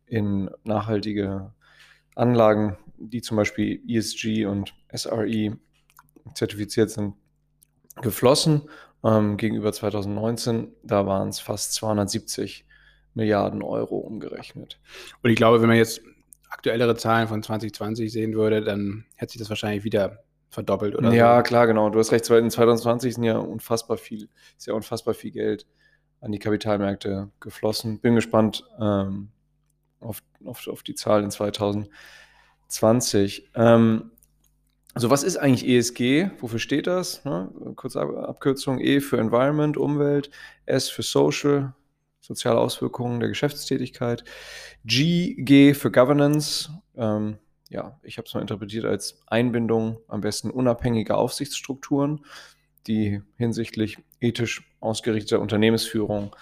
[0.05, 1.53] in nachhaltige
[2.15, 5.57] Anlagen, die zum Beispiel ESG und SRE
[6.33, 7.13] zertifiziert sind,
[8.01, 8.63] geflossen.
[9.03, 12.65] Ähm, gegenüber 2019, da waren es fast 270
[13.13, 14.79] Milliarden Euro umgerechnet.
[15.23, 16.01] Und ich glaube, wenn man jetzt
[16.49, 21.37] aktuellere Zahlen von 2020 sehen würde, dann hätte sich das wahrscheinlich wieder verdoppelt oder Ja,
[21.37, 21.43] so.
[21.43, 21.89] klar, genau.
[21.89, 25.65] Du hast recht, in 2020 sind ja unfassbar viel, ist ja unfassbar viel Geld
[26.21, 27.99] an die Kapitalmärkte geflossen.
[27.99, 29.29] Bin gespannt ähm,
[29.99, 33.51] auf, auf, auf die Zahl in 2020.
[33.55, 34.11] Ähm,
[34.93, 36.31] also was ist eigentlich ESG?
[36.39, 37.23] Wofür steht das?
[37.25, 37.49] Ne?
[37.75, 40.31] Kurze Abkürzung E für Environment, Umwelt,
[40.65, 41.73] S für Social,
[42.21, 44.23] soziale Auswirkungen der Geschäftstätigkeit,
[44.85, 46.69] G, G für Governance.
[46.95, 47.37] Ähm,
[47.69, 52.25] ja, ich habe es mal interpretiert als Einbindung am besten unabhängiger Aufsichtsstrukturen,
[52.87, 56.35] die hinsichtlich ethisch ausgerichteter Unternehmensführung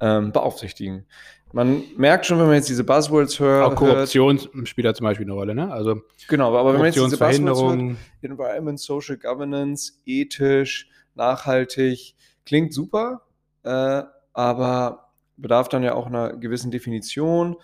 [0.00, 1.06] ähm, beaufsichtigen.
[1.52, 3.72] Man merkt schon, wenn man jetzt diese Buzzwords hört.
[3.72, 5.72] Auch Korruption hört, spielt da zum Beispiel eine Rolle, ne?
[5.72, 12.74] Also genau, aber wenn man jetzt diese Buzzwords hört, Environment, Social Governance, ethisch, nachhaltig, klingt
[12.74, 13.22] super,
[13.62, 17.56] äh, aber bedarf dann ja auch einer gewissen Definition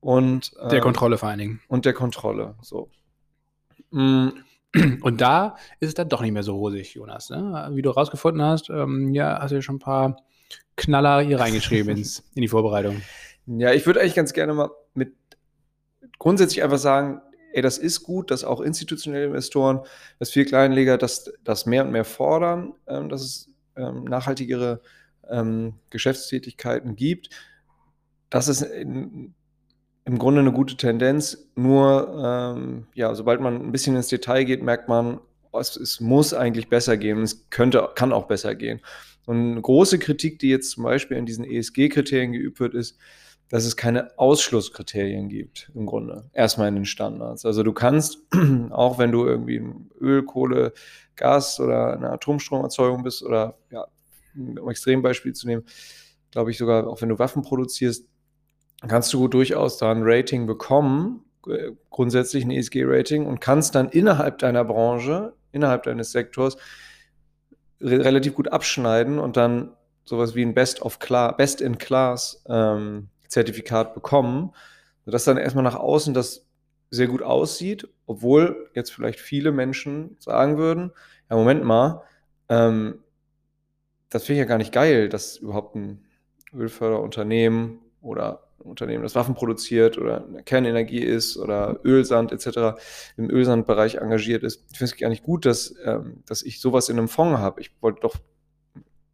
[0.00, 1.60] und äh, der Kontrolle vor allen Dingen.
[1.68, 2.88] Und der Kontrolle, so.
[3.90, 4.28] Mm.
[5.00, 7.30] Und da ist es dann doch nicht mehr so rosig, Jonas.
[7.30, 7.70] Ne?
[7.72, 10.16] Wie du rausgefunden hast, ähm, ja, hast du ja schon ein paar
[10.76, 13.02] Knaller hier reingeschrieben ins, in die Vorbereitung.
[13.46, 15.12] Ja, ich würde eigentlich ganz gerne mal mit
[16.18, 17.20] grundsätzlich einfach sagen,
[17.52, 19.80] ey, das ist gut, dass auch institutionelle Investoren,
[20.18, 24.80] dass viele Kleinleger das, das mehr und mehr fordern, ähm, dass es ähm, nachhaltigere
[25.28, 27.30] ähm, Geschäftstätigkeiten gibt.
[28.30, 29.34] Das ist in,
[30.04, 31.48] im Grunde eine gute Tendenz.
[31.54, 35.20] Nur, ähm, ja, sobald man ein bisschen ins Detail geht, merkt man,
[35.52, 37.22] es, es muss eigentlich besser gehen.
[37.22, 38.80] Es könnte, kann auch besser gehen.
[39.28, 42.96] Und eine große Kritik, die jetzt zum Beispiel an diesen ESG-Kriterien geübt wird, ist,
[43.50, 46.30] dass es keine Ausschlusskriterien gibt, im Grunde.
[46.32, 47.44] Erstmal in den Standards.
[47.44, 48.20] Also du kannst,
[48.70, 49.62] auch wenn du irgendwie
[50.00, 50.72] Öl, Kohle,
[51.14, 53.86] Gas oder eine Atomstromerzeugung bist oder ja,
[54.34, 55.64] um Extrembeispiel zu nehmen,
[56.30, 58.08] glaube ich sogar, auch wenn du Waffen produzierst,
[58.86, 64.38] kannst du durchaus da ein Rating bekommen, äh, grundsätzlich ein ESG-Rating und kannst dann innerhalb
[64.38, 66.56] deiner Branche, innerhalb deines Sektors
[67.80, 69.72] re relativ gut abschneiden und dann
[70.04, 74.52] sowas wie ein Best of Class, Best in Class ähm, Zertifikat bekommen,
[75.04, 76.46] sodass dann erstmal nach außen das
[76.90, 80.92] sehr gut aussieht, obwohl jetzt vielleicht viele Menschen sagen würden,
[81.28, 82.02] ja, Moment mal,
[82.48, 83.00] ähm,
[84.08, 86.06] das finde ich ja gar nicht geil, dass überhaupt ein
[86.54, 92.80] Ölförderunternehmen oder Unternehmen, das Waffen produziert oder Kernenergie ist oder Ölsand etc.
[93.16, 94.64] im Ölsandbereich engagiert ist.
[94.70, 97.60] Ich finde es gar nicht gut, dass, ähm, dass ich sowas in einem Fonds habe.
[97.60, 98.16] Ich wollte doch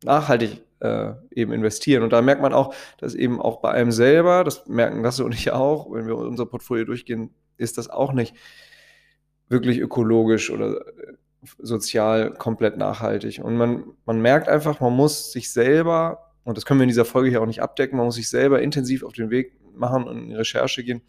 [0.05, 2.03] nachhaltig äh, eben investieren.
[2.03, 5.35] Und da merkt man auch, dass eben auch bei einem selber, das merken Lasse und
[5.35, 8.35] ich auch, wenn wir unser Portfolio durchgehen, ist das auch nicht
[9.49, 11.14] wirklich ökologisch oder äh,
[11.59, 13.41] sozial komplett nachhaltig.
[13.43, 17.05] Und man, man merkt einfach, man muss sich selber, und das können wir in dieser
[17.05, 20.30] Folge hier auch nicht abdecken, man muss sich selber intensiv auf den Weg machen und
[20.30, 21.03] in Recherche gehen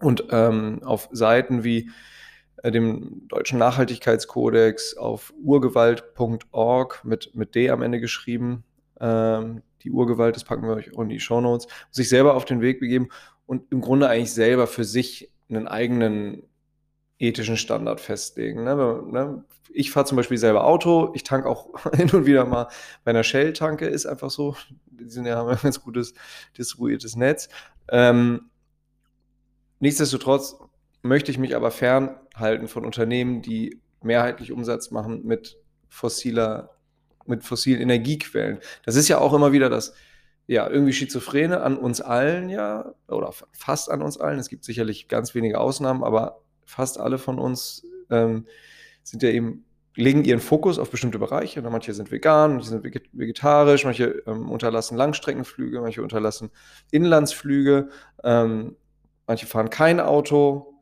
[0.00, 1.90] und ähm, auf Seiten wie
[2.62, 8.64] äh, dem Deutschen Nachhaltigkeitskodex, auf urgewalt.org mit, mit D am Ende geschrieben,
[9.00, 12.80] ähm, die Urgewalt, das packen wir euch in die Shownotes, sich selber auf den Weg
[12.80, 13.08] begeben
[13.46, 16.42] und im Grunde eigentlich selber für sich einen eigenen
[17.26, 18.64] ethischen Standard festlegen.
[18.64, 18.74] Ne?
[19.10, 19.44] Ne?
[19.72, 22.68] Ich fahre zum Beispiel selber Auto, ich tanke auch hin und wieder mal
[23.04, 24.56] bei einer Shell-Tanke, ist einfach so.
[24.86, 26.14] Die sind ja, haben ein ganz gutes
[26.56, 27.48] distribuiertes Netz.
[27.88, 28.50] Ähm,
[29.80, 30.56] nichtsdestotrotz
[31.02, 35.58] möchte ich mich aber fernhalten von Unternehmen, die mehrheitlich Umsatz machen mit
[35.88, 36.70] fossiler,
[37.26, 38.58] mit fossilen Energiequellen.
[38.84, 39.94] Das ist ja auch immer wieder das,
[40.46, 44.38] ja, irgendwie Schizophrene an uns allen ja, oder fast an uns allen.
[44.38, 48.46] Es gibt sicherlich ganz wenige Ausnahmen, aber fast alle von uns ähm,
[49.02, 49.64] sind ja eben,
[49.96, 51.62] legen ihren Fokus auf bestimmte Bereiche.
[51.62, 56.50] Ne, manche sind vegan, manche sind vegetarisch, manche ähm, unterlassen Langstreckenflüge, manche unterlassen
[56.90, 57.90] Inlandsflüge,
[58.24, 58.76] ähm,
[59.26, 60.80] manche fahren kein Auto.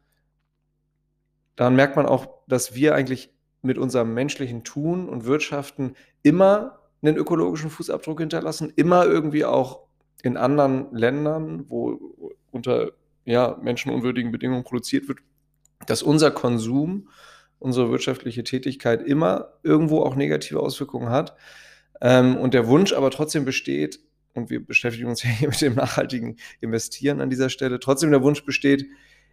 [1.56, 7.16] Daran merkt man auch, dass wir eigentlich mit unserem menschlichen Tun und Wirtschaften immer einen
[7.16, 9.80] ökologischen Fußabdruck hinterlassen, immer irgendwie auch
[10.22, 12.92] in anderen Ländern, wo unter
[13.24, 15.18] ja, menschenunwürdigen Bedingungen produziert wird,
[15.86, 17.08] dass unser Konsum,
[17.58, 21.36] unsere wirtschaftliche Tätigkeit immer irgendwo auch negative Auswirkungen hat.
[22.00, 24.00] Ähm, und der Wunsch aber trotzdem besteht,
[24.34, 28.22] und wir beschäftigen uns ja hier mit dem nachhaltigen Investieren an dieser Stelle, trotzdem der
[28.22, 28.86] Wunsch besteht,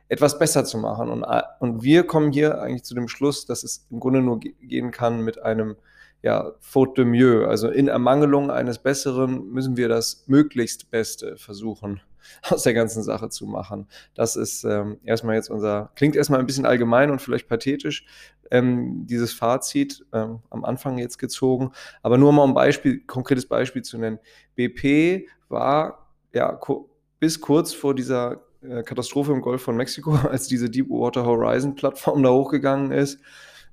[0.08, 1.10] etwas besser zu machen.
[1.10, 1.24] Und,
[1.60, 5.22] und wir kommen hier eigentlich zu dem Schluss, dass es im Grunde nur gehen kann
[5.22, 5.76] mit einem
[6.22, 7.48] ja, faute de mieux.
[7.48, 12.02] Also in Ermangelung eines Besseren müssen wir das möglichst Beste versuchen
[12.50, 13.88] aus der ganzen Sache zu machen.
[14.14, 18.06] Das ist ähm, erstmal jetzt unser, klingt erstmal ein bisschen allgemein und vielleicht pathetisch,
[18.52, 21.72] ähm, dieses Fazit ähm, am Anfang jetzt gezogen.
[22.02, 24.20] Aber nur mal um ein Beispiel, konkretes Beispiel zu nennen.
[24.56, 26.60] BP war ja
[27.20, 32.24] bis kurz vor dieser äh, Katastrophe im Golf von Mexiko, als diese Deepwater Horizon Plattform
[32.24, 33.20] da hochgegangen ist,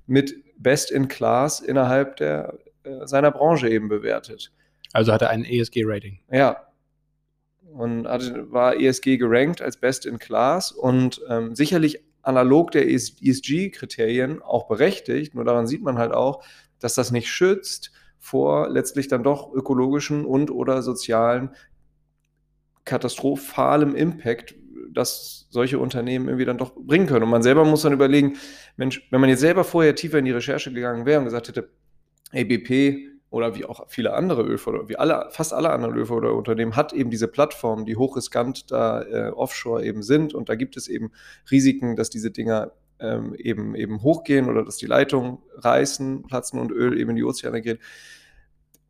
[0.07, 4.53] mit Best in Class innerhalb der, äh, seiner Branche eben bewertet.
[4.93, 6.21] Also hatte ein ESG-Rating.
[6.31, 6.66] Ja,
[7.79, 14.43] und hatte, war ESG gerankt als Best in Class und ähm, sicherlich analog der ESG-Kriterien
[14.43, 15.35] auch berechtigt.
[15.35, 16.45] Nur daran sieht man halt auch,
[16.81, 21.51] dass das nicht schützt vor letztlich dann doch ökologischen und oder sozialen
[22.85, 24.57] katastrophalem Impact,
[24.93, 27.25] das solche Unternehmen irgendwie dann doch bringen können.
[27.25, 28.37] Und man selber muss dann überlegen,
[28.77, 31.71] Mensch, wenn man jetzt selber vorher tiefer in die Recherche gegangen wäre und gesagt hätte,
[32.33, 37.11] ABP oder wie auch viele andere Ölförder, wie alle, fast alle anderen Ölförderunternehmen, hat eben
[37.11, 40.33] diese Plattformen, die hochriskant da äh, offshore eben sind.
[40.33, 41.13] Und da gibt es eben
[41.51, 46.73] Risiken, dass diese Dinger ähm, eben, eben hochgehen oder dass die Leitungen reißen, platzen und
[46.73, 47.79] Öl eben in die Ozeane geht.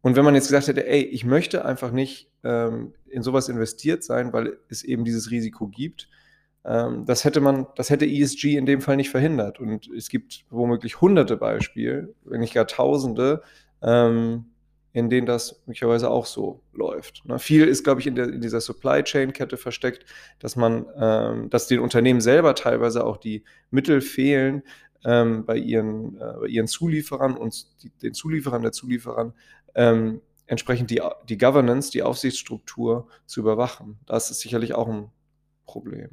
[0.00, 4.04] Und wenn man jetzt gesagt hätte, ey, ich möchte einfach nicht ähm, in sowas investiert
[4.04, 6.08] sein, weil es eben dieses Risiko gibt,
[6.64, 9.58] ähm, das hätte man, das hätte ESG in dem Fall nicht verhindert.
[9.58, 13.42] Und es gibt womöglich hunderte Beispiele, wenn nicht gar tausende,
[13.82, 14.46] ähm,
[14.92, 17.22] in denen das möglicherweise auch so läuft.
[17.26, 17.38] Ne?
[17.38, 20.06] Viel ist, glaube ich, in, der, in dieser Supply Chain-Kette versteckt,
[20.38, 24.62] dass man, ähm, dass den Unternehmen selber teilweise auch die Mittel fehlen,
[25.04, 29.34] ähm, bei, ihren, äh, bei ihren Zulieferern und die, den Zulieferern der Zulieferern
[29.74, 33.98] ähm, entsprechend die, die Governance, die Aufsichtsstruktur zu überwachen.
[34.06, 35.10] Das ist sicherlich auch ein
[35.66, 36.10] Problem.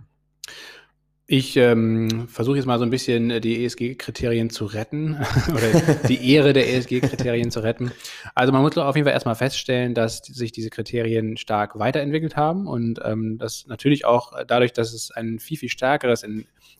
[1.26, 5.18] Ich ähm, versuche jetzt mal so ein bisschen äh, die ESG-Kriterien zu retten
[5.50, 7.94] oder die Ehre der ESG-Kriterien zu retten.
[8.36, 12.68] Also man muss auf jeden Fall erstmal feststellen, dass sich diese Kriterien stark weiterentwickelt haben
[12.68, 16.26] und ähm, das natürlich auch dadurch, dass es ein viel, viel stärkeres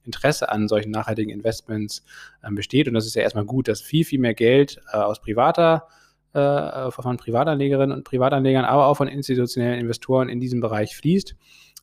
[0.04, 2.04] Interesse an solchen nachhaltigen Investments
[2.46, 2.90] ähm, besteht.
[2.90, 5.88] Und das ist ja erstmal gut, dass viel, viel mehr Geld äh, aus privater
[6.34, 11.34] äh, von Privatanlegerinnen und Privatanlegern, aber auch von institutionellen Investoren in diesem Bereich fließt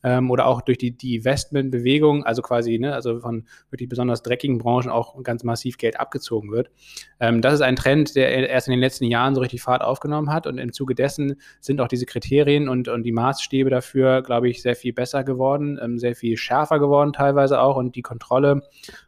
[0.02, 4.58] ähm, oder auch durch die, die Investmentbewegung, also quasi, ne, also von wirklich besonders dreckigen
[4.58, 6.70] Branchen auch ganz massiv Geld abgezogen wird.
[7.18, 10.32] Ähm, das ist ein Trend, der erst in den letzten Jahren so richtig Fahrt aufgenommen
[10.32, 14.48] hat und im Zuge dessen sind auch diese Kriterien und, und die Maßstäbe dafür, glaube
[14.48, 18.62] ich, sehr viel besser geworden, ähm, sehr viel schärfer geworden teilweise auch und die Kontrolle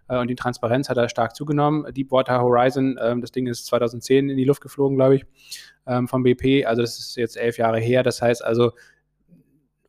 [0.08, 1.92] äh, und die Transparenz hat da stark zugenommen.
[1.92, 5.24] Deepwater Horizon, ähm, das Ding ist 2010 in die Luft geflogen, glaube ich,
[5.86, 8.72] ähm, vom BP, also das ist jetzt elf Jahre her, das heißt also,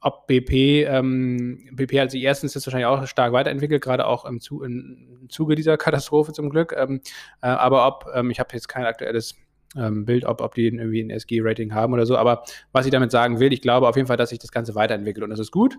[0.03, 4.61] ob BP, ähm, BP sich erstens jetzt wahrscheinlich auch stark weiterentwickelt, gerade auch im, Zu
[4.61, 6.75] im Zuge dieser Katastrophe zum Glück.
[6.77, 6.99] Ähm,
[7.41, 9.35] äh, aber ob, ähm, ich habe jetzt kein aktuelles
[9.77, 12.17] ähm, Bild, ob, ob die irgendwie ein SG-Rating haben oder so.
[12.17, 12.43] Aber
[12.73, 15.23] was ich damit sagen will, ich glaube auf jeden Fall, dass sich das Ganze weiterentwickelt
[15.23, 15.77] und das ist gut.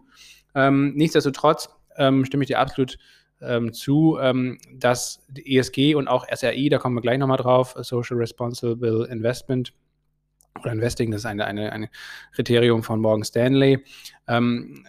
[0.55, 2.99] Ähm, nichtsdestotrotz ähm, stimme ich dir absolut
[3.73, 4.17] zu,
[4.73, 9.75] dass ESG und auch SRI, da kommen wir gleich nochmal drauf, Social Responsible Investment
[10.61, 11.89] oder Investing, das ist eine, eine, ein
[12.33, 13.85] Kriterium von Morgan Stanley.
[14.29, 14.85] Ähm,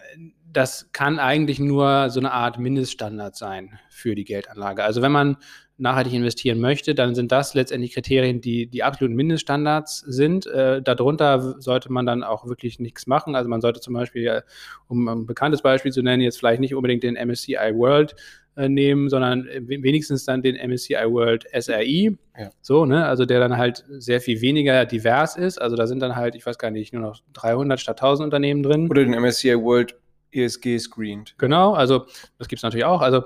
[0.52, 4.84] das kann eigentlich nur so eine Art Mindeststandard sein für die Geldanlage.
[4.84, 5.36] Also wenn man
[5.78, 10.46] nachhaltig investieren möchte, dann sind das letztendlich Kriterien, die die absoluten Mindeststandards sind.
[10.46, 13.34] Äh, darunter sollte man dann auch wirklich nichts machen.
[13.34, 14.42] Also man sollte zum Beispiel,
[14.88, 18.14] um ein bekanntes Beispiel zu nennen, jetzt vielleicht nicht unbedingt den MSCI World
[18.56, 22.16] äh, nehmen, sondern wenigstens dann den MSCI World SRI.
[22.38, 22.50] Ja.
[22.62, 23.06] So, ne?
[23.06, 25.60] Also der dann halt sehr viel weniger divers ist.
[25.60, 28.62] Also da sind dann halt, ich weiß gar nicht, nur noch 300 statt 1000 Unternehmen
[28.62, 28.88] drin.
[28.90, 29.94] Oder den MSCI World
[30.32, 31.34] ESG screened.
[31.38, 32.06] Genau, also
[32.38, 33.00] das gibt es natürlich auch.
[33.00, 33.24] Also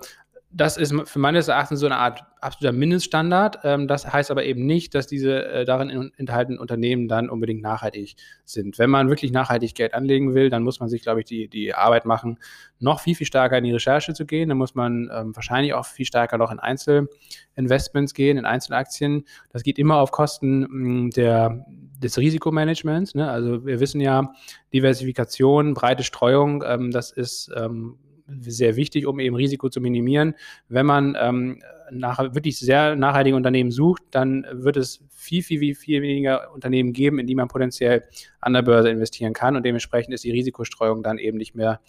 [0.52, 3.60] das ist für meines Erachtens so eine Art absoluter Mindeststandard.
[3.62, 8.16] Ähm, das heißt aber eben nicht, dass diese äh, darin enthaltenen Unternehmen dann unbedingt nachhaltig
[8.44, 8.78] sind.
[8.78, 11.74] Wenn man wirklich nachhaltig Geld anlegen will, dann muss man sich, glaube ich, die, die
[11.74, 12.38] Arbeit machen,
[12.80, 14.48] noch viel, viel stärker in die Recherche zu gehen.
[14.48, 19.24] Dann muss man ähm, wahrscheinlich auch viel stärker noch in Einzelinvestments gehen, in Einzelaktien.
[19.50, 21.64] Das geht immer auf Kosten mh, der,
[21.98, 23.14] des Risikomanagements.
[23.14, 23.30] Ne?
[23.30, 24.32] Also wir wissen ja,
[24.72, 27.98] Diversifikation, breite Streuung, ähm, das ist ähm,
[28.40, 30.34] sehr wichtig, um eben Risiko zu minimieren.
[30.68, 36.02] Wenn man ähm, nach wirklich sehr nachhaltige Unternehmen sucht, dann wird es viel, viel, viel,
[36.02, 38.04] weniger Unternehmen geben, in die man potenziell
[38.40, 39.56] an der Börse investieren kann.
[39.56, 41.80] Und dementsprechend ist die Risikostreuung dann eben nicht mehr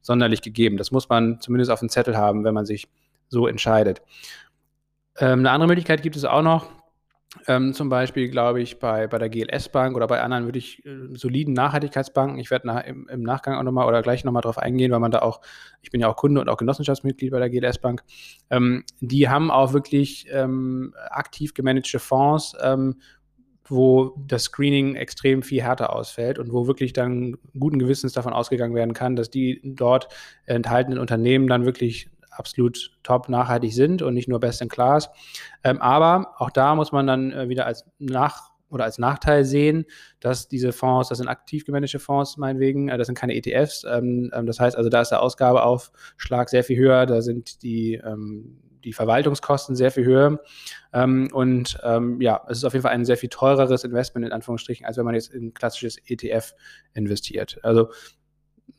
[0.00, 0.76] sonderlich gegeben.
[0.76, 2.88] Das muss man zumindest auf dem Zettel haben, wenn man sich
[3.28, 4.02] so entscheidet.
[5.18, 6.79] Ähm, eine andere Möglichkeit gibt es auch noch,
[7.46, 11.16] ähm, zum Beispiel, glaube ich, bei, bei der GLS Bank oder bei anderen wirklich äh,
[11.16, 12.40] soliden Nachhaltigkeitsbanken.
[12.40, 15.12] Ich werde nach, im, im, Nachgang auch nochmal oder gleich nochmal drauf eingehen, weil man
[15.12, 15.40] da auch,
[15.80, 18.02] ich bin ja auch Kunde und auch Genossenschaftsmitglied bei der GLS Bank.
[18.50, 22.96] Ähm, die haben auch wirklich ähm, aktiv gemanagte Fonds, ähm,
[23.64, 28.74] wo das Screening extrem viel härter ausfällt und wo wirklich dann guten Gewissens davon ausgegangen
[28.74, 30.08] werden kann, dass die dort
[30.46, 32.10] enthaltenen Unternehmen dann wirklich
[32.40, 35.08] absolut top nachhaltig sind und nicht nur best in class.
[35.62, 39.84] Ähm, aber auch da muss man dann äh, wieder als Nach- oder als Nachteil sehen,
[40.20, 43.84] dass diese Fonds, das sind aktiv gemanagte Fonds meinetwegen, äh, das sind keine ETFs.
[43.84, 47.94] Ähm, ähm, das heißt also, da ist der Ausgabeaufschlag sehr viel höher, da sind die,
[47.94, 50.40] ähm, die Verwaltungskosten sehr viel höher.
[50.92, 51.78] Und
[52.18, 55.04] ja, es ist auf jeden Fall ein sehr viel teureres Investment in Anführungsstrichen, als wenn
[55.04, 56.54] man jetzt in ein klassisches ETF
[56.94, 57.58] investiert.
[57.62, 57.90] Also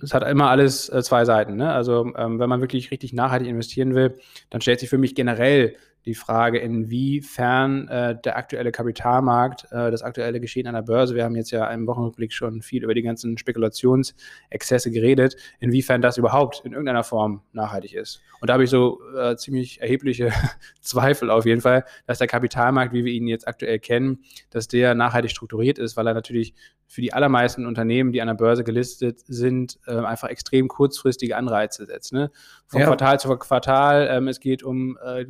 [0.02, 1.56] es hat immer alles äh, zwei Seiten.
[1.56, 1.72] Ne?
[1.72, 4.16] Also ähm, wenn man wirklich richtig nachhaltig investieren will,
[4.50, 5.76] dann stellt sich für mich generell
[6.06, 11.24] die Frage, inwiefern äh, der aktuelle Kapitalmarkt, äh, das aktuelle Geschehen an der Börse, wir
[11.24, 16.62] haben jetzt ja im Wochenrückblick schon viel über die ganzen Spekulationsexzesse geredet, inwiefern das überhaupt
[16.66, 18.22] in irgendeiner Form nachhaltig ist.
[18.40, 20.32] Und da habe ich so äh, ziemlich erhebliche
[20.82, 24.96] Zweifel auf jeden Fall, dass der Kapitalmarkt, wie wir ihn jetzt aktuell kennen, dass der
[24.96, 26.56] nachhaltig strukturiert ist, weil er natürlich
[26.92, 31.86] für die allermeisten Unternehmen, die an der Börse gelistet sind, äh, einfach extrem kurzfristige Anreize
[31.86, 32.12] setzt.
[32.12, 32.32] Ne?
[32.68, 32.88] Von ja.
[32.88, 34.10] Quartal zu Quartal.
[34.12, 35.26] Ähm, es geht um äh,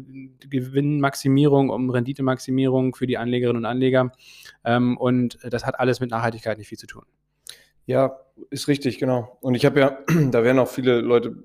[0.62, 4.12] Gewinnmaximierung, um Renditemaximierung für die Anlegerinnen und Anleger.
[4.64, 7.03] Ähm, und das hat alles mit Nachhaltigkeit nicht viel zu tun.
[7.86, 9.38] Ja, ist richtig, genau.
[9.41, 9.97] Und ich habe ja,
[10.32, 11.36] da werden auch viele Leute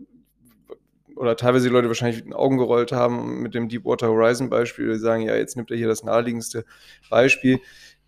[1.17, 4.99] oder teilweise die Leute wahrscheinlich in Augen gerollt haben mit dem Deepwater Horizon Beispiel, die
[4.99, 6.65] sagen, ja, jetzt nimmt er hier das naheliegendste
[7.09, 7.61] Beispiel.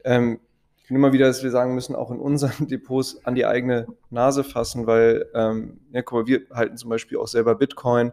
[0.04, 0.40] Ähm,
[0.76, 3.86] ich finde immer wieder, dass wir sagen müssen, auch in unseren Depots an die eigene
[4.10, 8.12] Nase fassen, weil, ähm, ja, guck mal, wir halten zum Beispiel auch selber Bitcoin.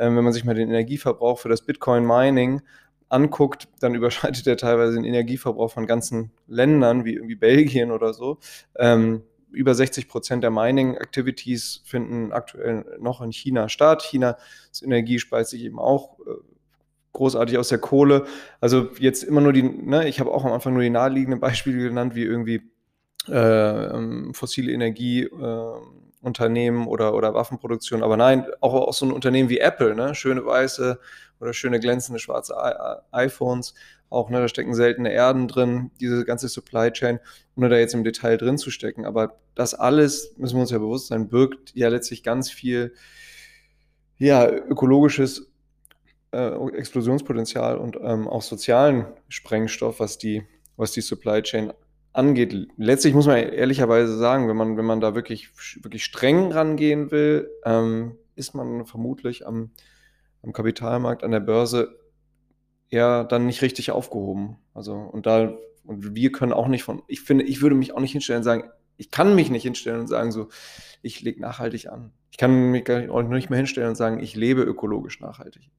[0.00, 2.62] Ähm, wenn man sich mal den Energieverbrauch für das Bitcoin-Mining
[3.08, 8.38] anguckt, dann überschreitet er teilweise den Energieverbrauch von ganzen Ländern, wie irgendwie Belgien oder so.
[8.76, 9.22] Ähm,
[9.52, 14.02] über 60 Prozent der Mining-Activities finden aktuell noch in China statt.
[14.02, 14.36] Chinas
[14.82, 16.34] Energie speist sich eben auch äh,
[17.12, 18.26] großartig aus der Kohle.
[18.60, 21.88] Also jetzt immer nur die, ne, ich habe auch am Anfang nur die naheliegenden Beispiele
[21.88, 22.62] genannt, wie irgendwie
[23.28, 28.02] äh, ähm, fossile Energieunternehmen äh, oder, oder Waffenproduktion.
[28.02, 30.14] Aber nein, auch, auch so ein Unternehmen wie Apple, ne?
[30.14, 30.98] schöne weiße
[31.40, 33.74] oder schöne glänzende schwarze I iPhones.
[34.10, 37.20] Auch, ne, da stecken seltene Erden drin, diese ganze Supply Chain,
[37.56, 39.06] ohne da jetzt im Detail drin zu stecken.
[39.06, 42.92] Aber das alles, müssen wir uns ja bewusst sein, birgt ja letztlich ganz viel
[44.18, 45.50] ja, ökologisches
[46.32, 50.44] äh, Explosionspotenzial und ähm, auch sozialen Sprengstoff, was die,
[50.76, 51.72] was die Supply Chain
[52.12, 52.68] angeht.
[52.76, 55.50] Letztlich muss man ehrlicherweise sagen, wenn man, wenn man da wirklich,
[55.82, 59.70] wirklich streng rangehen will, ähm, ist man vermutlich am,
[60.42, 61.98] am Kapitalmarkt, an der Börse
[62.88, 64.56] eher dann nicht richtig aufgehoben.
[64.74, 65.54] Also, und da,
[65.84, 68.44] und wir können auch nicht von, ich finde, ich würde mich auch nicht hinstellen und
[68.44, 68.64] sagen,
[68.96, 70.48] ich kann mich nicht hinstellen und sagen so,
[71.02, 72.12] ich lege nachhaltig an.
[72.30, 75.70] Ich kann mich auch nicht mehr hinstellen und sagen, ich lebe ökologisch nachhaltig.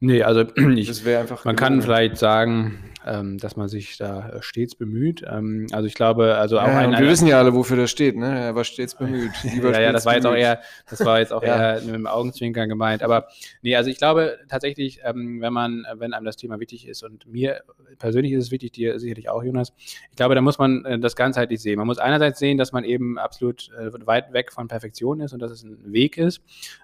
[0.00, 0.42] Nee, also
[0.76, 1.44] ich, Das wäre einfach.
[1.44, 5.22] man kann vielleicht sagen, ähm, dass man sich da äh, stets bemüht.
[5.28, 8.16] Ähm, also ich glaube, also auch Ja, ein, wir wissen ja alle, wofür das steht,
[8.16, 8.38] ne?
[8.46, 9.32] Er war stets bemüht.
[9.42, 10.44] Sie war ja, ja, das war jetzt auch bemüht.
[10.44, 11.74] eher, das war jetzt auch Ja.
[11.76, 13.02] eher mit dem Augenzwinkern gemeint.
[13.02, 13.28] Aber
[13.62, 17.26] nee, also ich glaube tatsächlich, ähm, wenn man, wenn einem das Thema wichtig ist und
[17.26, 17.62] mir
[17.98, 19.72] persönlich ist es wichtig, dir sicherlich auch, Jonas,
[20.10, 21.78] ich glaube, da muss man äh, das ganzheitlich sehen.
[21.78, 25.40] Man muss einerseits sehen, dass man eben absolut äh, weit weg von Perfektion ist und
[25.40, 26.42] dass es ein Weg ist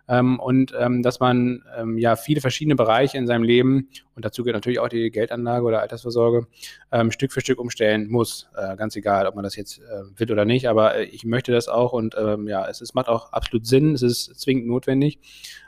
[0.09, 4.43] ähm, und ähm, dass man ähm, ja viele verschiedene Bereiche in seinem Leben und dazu
[4.43, 5.83] gehört natürlich auch die Geldanlage oder
[6.13, 6.47] Altersvorsorge
[6.91, 8.49] ähm, Stück für Stück umstellen muss.
[8.57, 11.53] Äh, ganz egal, ob man das jetzt äh, will oder nicht, aber äh, ich möchte
[11.53, 15.19] das auch und ähm, ja, es, es macht auch absolut Sinn, es ist zwingend notwendig,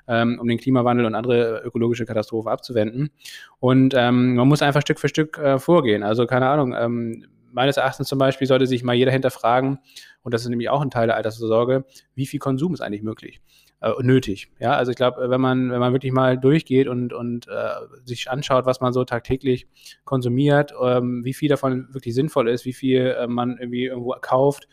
[0.07, 3.11] ähm, um den Klimawandel und andere ökologische Katastrophen abzuwenden.
[3.59, 6.03] Und ähm, man muss einfach Stück für Stück äh, vorgehen.
[6.03, 9.79] Also keine Ahnung, ähm, meines Erachtens zum Beispiel sollte sich mal jeder hinterfragen,
[10.23, 11.85] und das ist nämlich auch ein Teil der Altersvorsorge,
[12.15, 13.41] wie viel Konsum ist eigentlich möglich?
[13.85, 14.51] Äh, nötig.
[14.59, 17.75] Ja, also ich glaube, wenn man, wenn man wirklich mal durchgeht und, und äh,
[18.05, 19.67] sich anschaut, was man so tagtäglich
[20.05, 24.69] konsumiert, ähm, wie viel davon wirklich sinnvoll ist, wie viel äh, man irgendwie irgendwo kauft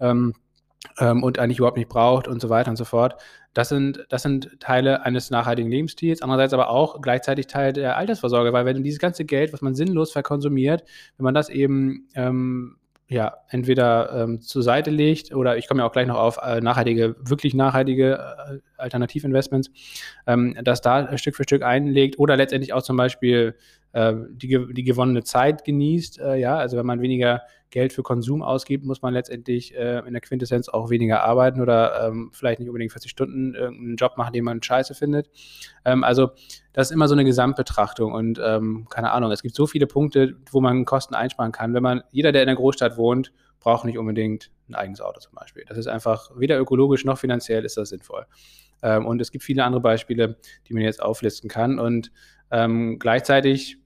[0.00, 0.34] ähm,
[0.98, 3.14] ähm, und eigentlich überhaupt nicht braucht und so weiter und so fort.
[3.54, 8.52] Das sind, das sind Teile eines nachhaltigen Lebensstils, andererseits aber auch gleichzeitig Teil der Altersvorsorge,
[8.52, 10.82] weil wenn dieses ganze Geld, was man sinnlos verkonsumiert,
[11.16, 12.78] wenn man das eben ähm,
[13.08, 16.60] ja, entweder ähm, zur Seite legt oder ich komme ja auch gleich noch auf äh,
[16.60, 19.70] nachhaltige, wirklich nachhaltige äh, Alternativinvestments,
[20.26, 23.54] ähm, das da Stück für Stück einlegt oder letztendlich auch zum Beispiel
[23.96, 26.20] die, die gewonnene Zeit genießt.
[26.20, 30.12] Äh, ja, also wenn man weniger Geld für Konsum ausgibt, muss man letztendlich äh, in
[30.12, 34.32] der Quintessenz auch weniger arbeiten oder ähm, vielleicht nicht unbedingt 40 Stunden irgendeinen Job machen,
[34.32, 35.30] den man scheiße findet.
[35.84, 36.30] Ähm, also
[36.72, 40.36] das ist immer so eine Gesamtbetrachtung und ähm, keine Ahnung, es gibt so viele Punkte,
[40.50, 41.74] wo man Kosten einsparen kann.
[41.74, 45.34] Wenn man, jeder, der in der Großstadt wohnt, braucht nicht unbedingt ein eigenes Auto zum
[45.34, 45.64] Beispiel.
[45.66, 48.26] Das ist einfach weder ökologisch noch finanziell ist das sinnvoll.
[48.82, 50.36] Und es gibt viele andere Beispiele,
[50.68, 51.78] die man jetzt auflisten kann.
[51.80, 52.12] Und
[52.50, 53.78] gleichzeitig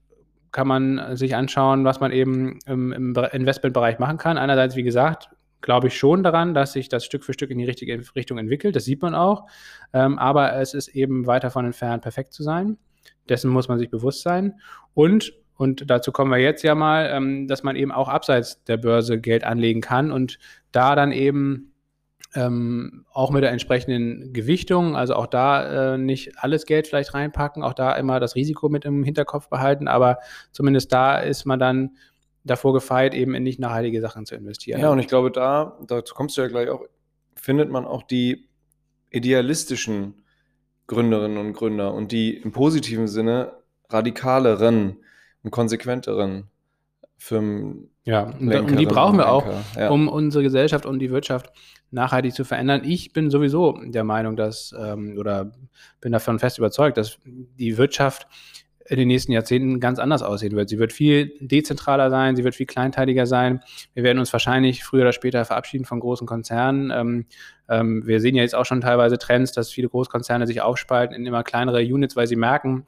[0.51, 4.37] kann man sich anschauen, was man eben im, im Investmentbereich machen kann.
[4.37, 5.29] Einerseits, wie gesagt,
[5.61, 8.75] glaube ich schon daran, dass sich das Stück für Stück in die richtige Richtung entwickelt.
[8.75, 9.47] Das sieht man auch.
[9.93, 12.77] Ähm, aber es ist eben weit davon entfernt, perfekt zu sein.
[13.29, 14.59] Dessen muss man sich bewusst sein.
[14.93, 18.77] Und, und dazu kommen wir jetzt ja mal, ähm, dass man eben auch abseits der
[18.77, 20.39] Börse Geld anlegen kann und
[20.71, 21.70] da dann eben
[22.33, 27.63] ähm, auch mit der entsprechenden Gewichtung, also auch da äh, nicht alles Geld vielleicht reinpacken,
[27.63, 30.19] auch da immer das Risiko mit im Hinterkopf behalten, aber
[30.51, 31.97] zumindest da ist man dann
[32.43, 34.81] davor gefeit, eben in nicht nachhaltige Sachen zu investieren.
[34.81, 36.81] Ja, und ich glaube, da, dazu kommst du ja gleich auch,
[37.35, 38.47] findet man auch die
[39.09, 40.23] idealistischen
[40.87, 43.53] Gründerinnen und Gründer und die im positiven Sinne
[43.89, 44.97] radikaleren
[45.43, 46.50] und konsequenteren
[47.21, 47.91] Firmen.
[48.03, 49.45] Ja, und die brauchen wir auch,
[49.77, 49.89] ja.
[49.91, 51.51] um unsere Gesellschaft und die Wirtschaft
[51.91, 52.81] nachhaltig zu verändern.
[52.83, 55.51] Ich bin sowieso der Meinung, dass, ähm, oder
[55.99, 58.25] bin davon fest überzeugt, dass die Wirtschaft
[58.85, 60.69] in den nächsten Jahrzehnten ganz anders aussehen wird.
[60.69, 63.61] Sie wird viel dezentraler sein, sie wird viel kleinteiliger sein.
[63.93, 66.89] Wir werden uns wahrscheinlich früher oder später verabschieden von großen Konzernen.
[66.89, 67.25] Ähm,
[67.69, 71.27] ähm, wir sehen ja jetzt auch schon teilweise Trends, dass viele Großkonzerne sich aufspalten in
[71.27, 72.87] immer kleinere Units, weil sie merken,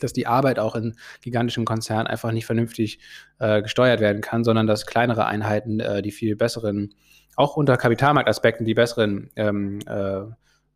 [0.00, 2.98] dass die Arbeit auch in gigantischen Konzernen einfach nicht vernünftig
[3.38, 6.94] äh, gesteuert werden kann, sondern dass kleinere Einheiten äh, die viel besseren,
[7.36, 10.22] auch unter Kapitalmarktaspekten, die besseren ähm, äh,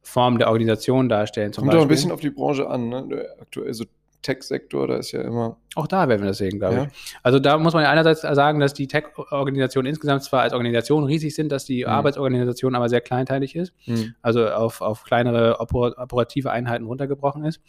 [0.02, 1.52] Formen der Organisation darstellen.
[1.52, 1.78] Kommt Beispiel.
[1.78, 2.88] auch ein bisschen auf die Branche an.
[2.88, 3.26] Ne?
[3.40, 3.84] Aktuell so
[4.22, 5.56] Tech-Sektor, da ist ja immer.
[5.74, 6.84] Auch da werden wir das sehen, glaube ja.
[6.84, 7.16] ich.
[7.22, 11.34] Also da muss man ja einerseits sagen, dass die Tech-Organisationen insgesamt zwar als Organisation riesig
[11.34, 11.90] sind, dass die mhm.
[11.90, 14.14] Arbeitsorganisation aber sehr kleinteilig ist, mhm.
[14.22, 17.60] also auf, auf kleinere oper operative Einheiten runtergebrochen ist.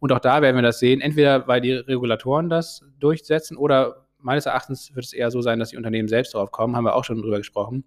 [0.00, 4.46] Und auch da werden wir das sehen, entweder weil die Regulatoren das durchsetzen oder meines
[4.46, 7.04] Erachtens wird es eher so sein, dass die Unternehmen selbst drauf kommen, haben wir auch
[7.04, 7.84] schon drüber gesprochen.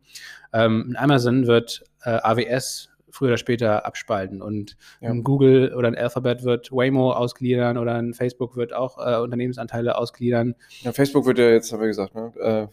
[0.53, 4.41] Ähm, Amazon wird äh, AWS früher oder später abspalten.
[4.41, 5.09] Und ja.
[5.09, 9.97] ein Google oder ein Alphabet wird Waymo ausgliedern oder ein Facebook wird auch äh, Unternehmensanteile
[9.97, 10.55] ausgliedern.
[10.81, 12.67] Ja, Facebook wird ja jetzt, haben wir gesagt, ne, äh,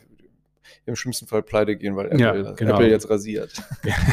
[0.87, 2.75] im schlimmsten Fall pleite gehen, weil Apple, ja, genau.
[2.75, 3.53] Apple jetzt rasiert.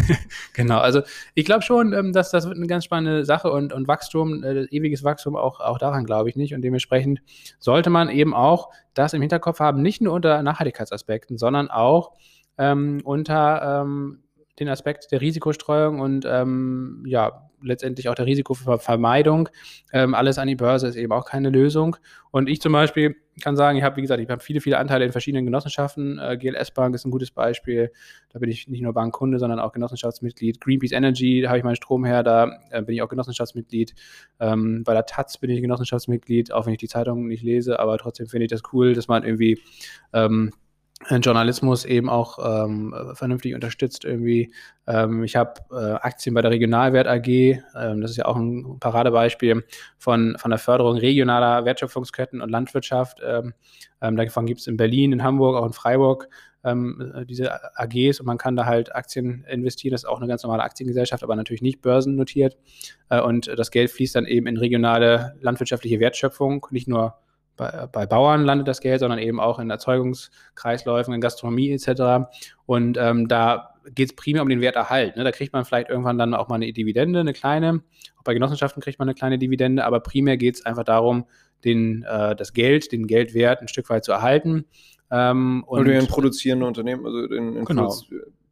[0.54, 1.02] genau, also
[1.34, 4.64] ich glaube schon, ähm, dass das wird eine ganz spannende Sache und, und Wachstum, äh,
[4.66, 6.54] ewiges Wachstum, auch, auch daran glaube ich nicht.
[6.54, 7.22] Und dementsprechend
[7.60, 12.14] sollte man eben auch das im Hinterkopf haben, nicht nur unter Nachhaltigkeitsaspekten, sondern auch
[12.58, 14.20] ähm, unter ähm,
[14.60, 19.50] den Aspekt der Risikostreuung und ähm, ja, letztendlich auch der Risikovermeidung.
[19.92, 21.98] Ähm, alles an die Börse ist eben auch keine Lösung.
[22.32, 25.06] Und ich zum Beispiel kann sagen, ich habe, wie gesagt, ich habe viele, viele Anteile
[25.06, 26.20] in verschiedenen Genossenschaften.
[26.20, 27.92] Äh, GLS Bank ist ein gutes Beispiel.
[28.32, 30.62] Da bin ich nicht nur Bankkunde, sondern auch Genossenschaftsmitglied.
[30.62, 33.94] Greenpeace Energy, da habe ich meinen Strom her, da äh, bin ich auch Genossenschaftsmitglied.
[34.40, 37.98] Ähm, bei der Taz bin ich Genossenschaftsmitglied, auch wenn ich die Zeitung nicht lese, aber
[37.98, 39.60] trotzdem finde ich das cool, dass man irgendwie
[40.14, 40.52] ähm,
[41.10, 44.54] Journalismus eben auch ähm, vernünftig unterstützt irgendwie.
[44.88, 48.80] Ähm, ich habe äh, Aktien bei der Regionalwert AG, ähm, das ist ja auch ein
[48.80, 49.64] Paradebeispiel
[49.98, 53.20] von, von der Förderung regionaler Wertschöpfungsketten und Landwirtschaft.
[53.26, 53.54] Ähm,
[54.02, 56.28] ähm, davon gibt es in Berlin, in Hamburg, auch in Freiburg
[56.64, 59.92] ähm, diese AGs und man kann da halt Aktien investieren.
[59.92, 62.58] Das ist auch eine ganz normale Aktiengesellschaft, aber natürlich nicht börsennotiert.
[63.10, 67.16] Äh, und das Geld fließt dann eben in regionale landwirtschaftliche Wertschöpfung, nicht nur
[67.58, 72.28] bei, bei, Bauern landet das Geld, sondern eben auch in Erzeugungskreisläufen, in Gastronomie etc.
[72.66, 75.16] Und ähm, da geht es primär um den Werterhalt.
[75.16, 75.24] Ne?
[75.24, 77.82] Da kriegt man vielleicht irgendwann dann auch mal eine Dividende, eine kleine.
[78.18, 81.26] Auch bei Genossenschaften kriegt man eine kleine Dividende, aber primär geht es einfach darum,
[81.64, 84.66] den, äh, das Geld, den Geldwert ein Stück weit zu erhalten.
[85.12, 87.94] Ähm, und Weil du ja ein produzierende Unternehmen, also in, in genau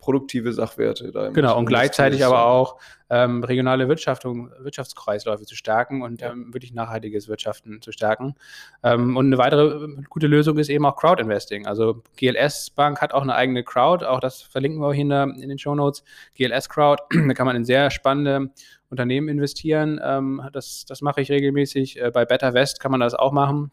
[0.04, 1.14] produktive Sachwerte.
[1.14, 2.78] Da genau, und gleichzeitig aber auch
[3.10, 6.32] ähm, regionale Wirtschaftung, Wirtschaftskreisläufe zu stärken und ja.
[6.32, 8.36] ähm, wirklich nachhaltiges Wirtschaften zu stärken.
[8.84, 11.66] Ähm, und eine weitere äh, gute Lösung ist eben auch Crowd-Investing.
[11.68, 15.48] Also GLS Bank hat auch eine eigene Crowd, auch das verlinken wir in, der, in
[15.48, 16.04] den Show Notes.
[16.36, 18.50] GLS Crowd, da kann man in sehr spannende
[18.90, 20.02] Unternehmen investieren.
[20.04, 22.02] Ähm, das, das mache ich regelmäßig.
[22.02, 23.72] Äh, bei Better West kann man das auch machen.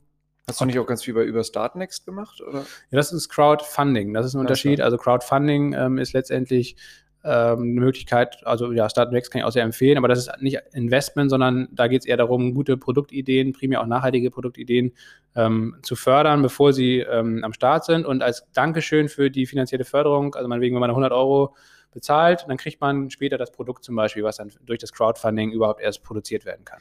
[0.51, 2.41] Hast du nicht auch ganz viel bei über Startnext gemacht?
[2.41, 2.61] Oder?
[2.61, 4.13] Ja, das ist Crowdfunding.
[4.13, 4.81] Das ist ein Unterschied.
[4.81, 6.77] Also Crowdfunding ähm, ist letztendlich
[7.23, 10.59] ähm, eine Möglichkeit, also ja, Startnext kann ich auch sehr empfehlen, aber das ist nicht
[10.73, 14.93] Investment, sondern da geht es eher darum, gute Produktideen, primär auch nachhaltige Produktideen
[15.37, 18.07] ähm, zu fördern, bevor sie ähm, am Start sind.
[18.07, 21.55] Und als Dankeschön für die finanzielle Förderung, also meinetwegen, wenn man 100 Euro
[21.93, 25.83] bezahlt, dann kriegt man später das Produkt zum Beispiel, was dann durch das Crowdfunding überhaupt
[25.83, 26.81] erst produziert werden kann.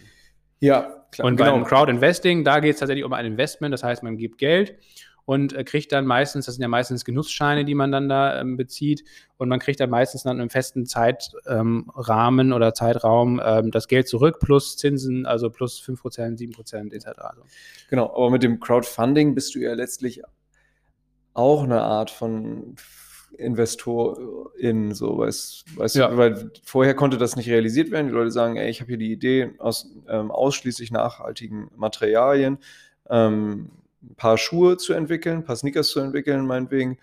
[0.59, 1.27] Ja, klar.
[1.27, 1.53] Und genau.
[1.53, 4.75] beim Crowd Investing, da geht es tatsächlich um ein Investment, das heißt, man gibt Geld
[5.25, 8.57] und äh, kriegt dann meistens, das sind ja meistens Genussscheine, die man dann da ähm,
[8.57, 9.03] bezieht,
[9.37, 11.87] und man kriegt dann meistens dann im festen Zeitrahmen
[12.47, 17.07] ähm, oder Zeitraum ähm, das Geld zurück plus Zinsen, also plus 5%, 7% etc.
[17.19, 17.43] Also.
[17.89, 20.23] Genau, aber mit dem Crowdfunding bist du ja letztlich
[21.33, 22.75] auch eine Art von
[23.37, 26.09] Investorin, so weißt, weißt ja.
[26.09, 28.07] du, weil vorher konnte das nicht realisiert werden.
[28.07, 32.57] Die Leute sagen, ey, ich habe hier die Idee aus ähm, ausschließlich nachhaltigen Materialien,
[33.09, 33.69] ähm,
[34.01, 36.97] ein paar Schuhe zu entwickeln, ein paar Sneakers zu entwickeln, meinetwegen,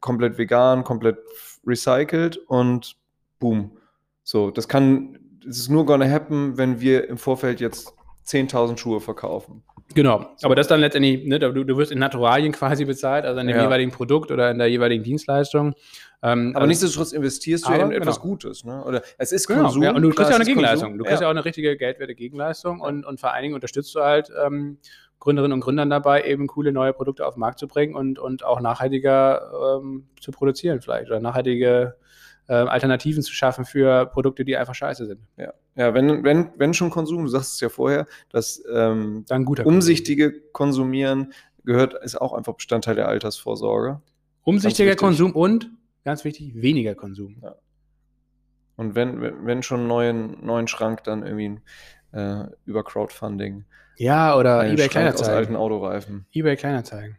[0.00, 1.18] komplett vegan, komplett
[1.66, 2.96] recycelt und
[3.38, 3.76] boom.
[4.22, 7.92] So, das kann, es ist nur gonna happen, wenn wir im Vorfeld jetzt
[8.26, 9.62] 10.000 Schuhe verkaufen.
[9.94, 13.46] Genau, aber das dann letztendlich, ne, du, du wirst in Naturalien quasi bezahlt, also in
[13.46, 13.64] dem ja.
[13.64, 15.74] jeweiligen Produkt oder in der jeweiligen Dienstleistung.
[16.22, 17.92] Ähm, aber also, nichtsdestotrotz investierst du in genau.
[17.92, 18.82] etwas Gutes, ne?
[18.82, 19.82] Oder es ist genau, Konsum.
[19.82, 20.92] Ja, und du kriegst ja auch eine Gegenleistung.
[20.92, 20.98] Konsum.
[20.98, 21.26] Du kriegst ja.
[21.26, 21.28] ja.
[21.28, 24.78] auch eine richtige Geldwerte Gegenleistung und, und vor allen Dingen unterstützt du halt ähm,
[25.20, 28.42] Gründerinnen und Gründern dabei, eben coole neue Produkte auf den Markt zu bringen und, und
[28.42, 31.96] auch nachhaltiger ähm, zu produzieren vielleicht oder nachhaltige
[32.46, 35.20] äh, Alternativen zu schaffen für Produkte, die einfach scheiße sind.
[35.36, 39.44] Ja, ja wenn, wenn, wenn schon Konsum, du sagst es ja vorher, dass ähm, Dann
[39.44, 40.52] guter umsichtige Konsum.
[40.52, 41.32] Konsumieren
[41.64, 44.00] gehört, ist auch einfach Bestandteil der Altersvorsorge.
[44.42, 45.70] Umsichtiger Konsum und,
[46.04, 47.36] ganz wichtig, weniger Konsum.
[47.42, 47.56] Ja.
[48.76, 51.60] Und wenn, wenn schon einen neuen, neuen Schrank, dann irgendwie
[52.12, 53.64] äh, über Crowdfunding.
[53.96, 55.30] Ja, oder eBay Kleinanzeigen.
[55.30, 56.26] Aus alten Autoreifen.
[56.32, 57.16] eBay Kleinanzeigen.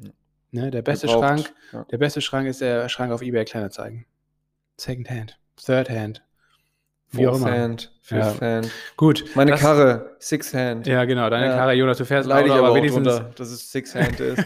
[0.00, 0.10] Ja.
[0.50, 1.84] Ne, der beste Schrank, ja.
[1.84, 4.06] der beste Schrank ist der Schrank auf eBay Kleinanzeigen.
[4.78, 6.22] Second Hand, Third Hand.
[7.10, 8.40] Wie Fourth Hand, Fifth ja.
[8.40, 8.70] Hand.
[8.96, 9.24] Gut.
[9.34, 10.86] Meine das, Karre, Six Hand.
[10.86, 11.56] Ja, genau, deine ja.
[11.56, 14.44] Karre, Jonas, du fährst Leid Auto, aber, aber wenigstens, drunter, dass es Six Hand ist.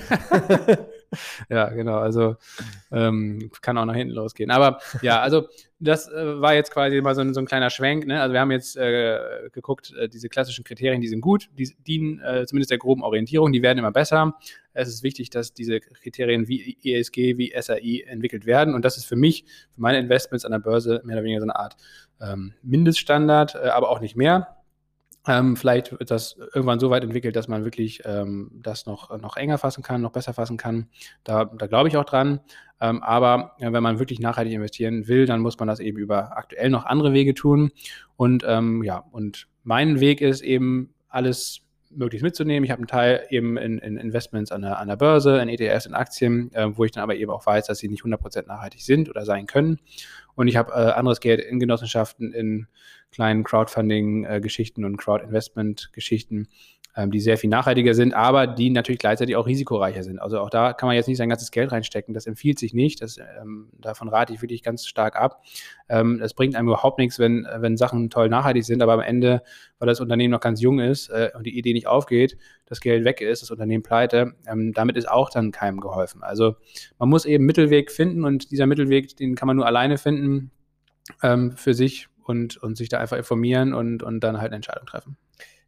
[1.51, 1.99] ja, genau.
[1.99, 2.37] Also
[2.93, 4.53] ähm, kann auch nach hinten losgehen.
[4.53, 5.49] Aber ja, also
[5.81, 8.07] das äh, war jetzt quasi mal so ein, so ein kleiner Schwenk.
[8.07, 8.23] Ne?
[8.23, 9.19] Also wir haben jetzt äh,
[9.53, 13.53] geguckt, äh, diese klassischen Kriterien, die sind gut, die dienen äh, zumindest der groben Orientierung,
[13.53, 14.35] die werden immer besser.
[14.75, 18.75] Es ist wichtig, dass diese Kriterien wie ESG, wie SAI entwickelt werden.
[18.75, 19.45] Und das ist für mich,
[19.75, 21.77] für meine Investments an der Börse mehr oder weniger so eine Art
[22.21, 24.57] ähm, Mindeststandard, äh, aber auch nicht mehr.
[25.27, 29.37] Ähm, vielleicht wird das irgendwann so weit entwickelt, dass man wirklich ähm, das noch, noch
[29.37, 30.89] enger fassen kann, noch besser fassen kann.
[31.23, 32.41] Da, da glaube ich auch dran.
[32.81, 36.37] Ähm, aber äh, wenn man wirklich nachhaltig investieren will, dann muss man das eben über
[36.37, 37.71] aktuell noch andere Wege tun.
[38.17, 41.62] Und ähm, ja, und mein Weg ist eben alles
[41.95, 42.65] möglichst mitzunehmen.
[42.65, 45.87] Ich habe einen Teil eben in, in Investments an der, an der, Börse, in ETFs,
[45.87, 48.83] in Aktien, äh, wo ich dann aber eben auch weiß, dass sie nicht 100% nachhaltig
[48.83, 49.79] sind oder sein können.
[50.35, 52.67] Und ich habe äh, anderes Geld in Genossenschaften, in
[53.11, 56.49] kleinen Crowdfunding-Geschichten und Crowd-Investment-Geschichten,
[57.07, 60.19] die sehr viel nachhaltiger sind, aber die natürlich gleichzeitig auch risikoreicher sind.
[60.19, 62.13] Also auch da kann man jetzt nicht sein ganzes Geld reinstecken.
[62.13, 63.01] Das empfiehlt sich nicht.
[63.01, 65.43] Das, ähm, davon rate ich wirklich ganz stark ab.
[65.89, 69.43] Ähm, das bringt einem überhaupt nichts, wenn, wenn Sachen toll nachhaltig sind, aber am Ende,
[69.79, 72.37] weil das Unternehmen noch ganz jung ist äh, und die Idee nicht aufgeht,
[72.67, 76.23] das Geld weg ist, das Unternehmen pleite, ähm, damit ist auch dann keinem geholfen.
[76.23, 76.57] Also
[76.99, 80.51] man muss eben Mittelweg finden und dieser Mittelweg, den kann man nur alleine finden
[81.23, 84.87] ähm, für sich und, und sich da einfach informieren und, und dann halt eine Entscheidung
[84.87, 85.17] treffen.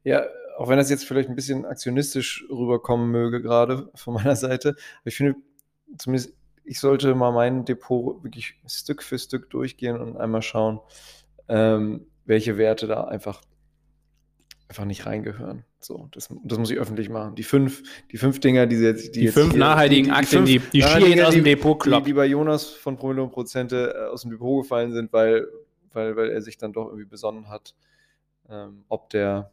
[0.04, 0.24] Ja,
[0.56, 5.06] auch wenn das jetzt vielleicht ein bisschen aktionistisch rüberkommen möge, gerade von meiner Seite, aber
[5.06, 5.36] ich finde,
[5.98, 6.34] zumindest
[6.64, 10.80] ich sollte mal mein Depot wirklich Stück für Stück durchgehen und einmal schauen,
[11.48, 13.42] ähm, welche Werte da einfach,
[14.68, 15.64] einfach nicht reingehören.
[15.78, 17.34] So, das, das muss ich öffentlich machen.
[17.34, 20.16] Die fünf, die fünf Dinger, die jetzt, die, die jetzt fünf hier, nachhaltigen die, die,
[20.16, 22.04] Aktien, die, die Schier aus dem Depot kloppen.
[22.04, 25.46] Die, die bei Jonas von Promille und Prozente äh, aus dem Depot gefallen sind, weil,
[25.92, 27.74] weil, weil er sich dann doch irgendwie besonnen hat,
[28.48, 29.50] ähm, ob der,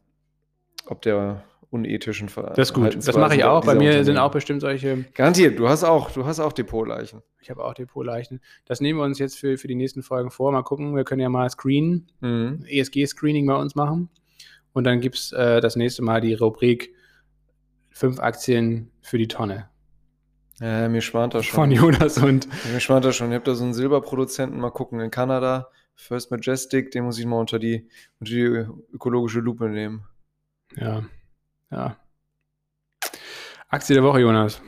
[0.87, 2.95] ob der unethischen Ver Das ist gut.
[2.95, 3.65] Das mache ich auch.
[3.65, 5.05] Bei mir sind auch bestimmt solche.
[5.13, 7.21] Garantiert, du hast auch, du hast auch Depotleichen.
[7.39, 8.41] Ich habe auch Depotleichen.
[8.65, 10.51] Das nehmen wir uns jetzt für, für die nächsten Folgen vor.
[10.51, 12.65] Mal gucken, wir können ja mal Screen, mhm.
[12.67, 14.09] ESG-Screening bei uns machen.
[14.73, 16.93] Und dann gibt es äh, das nächste Mal die Rubrik
[17.89, 19.69] fünf Aktien für die Tonne.
[20.59, 21.55] Ja, mir schwant das schon.
[21.55, 22.45] Von Jonas und.
[22.45, 23.29] Ja, mir schwant das schon.
[23.29, 25.69] Ich habe da so einen Silberproduzenten, mal gucken, in Kanada.
[25.95, 27.87] First Majestic, den muss ich mal unter die,
[28.19, 30.05] unter die ökologische Lupe nehmen.
[30.75, 31.03] Ja,
[31.71, 31.97] ja.
[33.69, 34.61] Aktie der Woche, Jonas.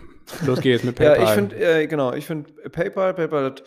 [0.45, 1.17] Los geht's mit PayPal.
[1.21, 3.63] ja, ich finde, äh, genau, ich finde PayPal, PayPal hat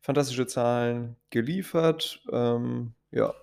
[0.00, 2.22] fantastische Zahlen geliefert.
[2.32, 3.34] Ähm, ja.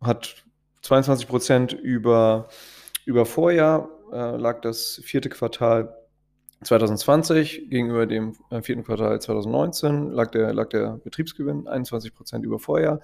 [0.00, 0.44] Hat
[0.82, 2.48] 22 Prozent über,
[3.04, 5.94] über Vorjahr, äh, lag das vierte Quartal
[6.62, 12.58] 2020 gegenüber dem äh, vierten Quartal 2019 lag der, lag der Betriebsgewinn 21 Prozent über
[12.58, 13.00] Vorjahr.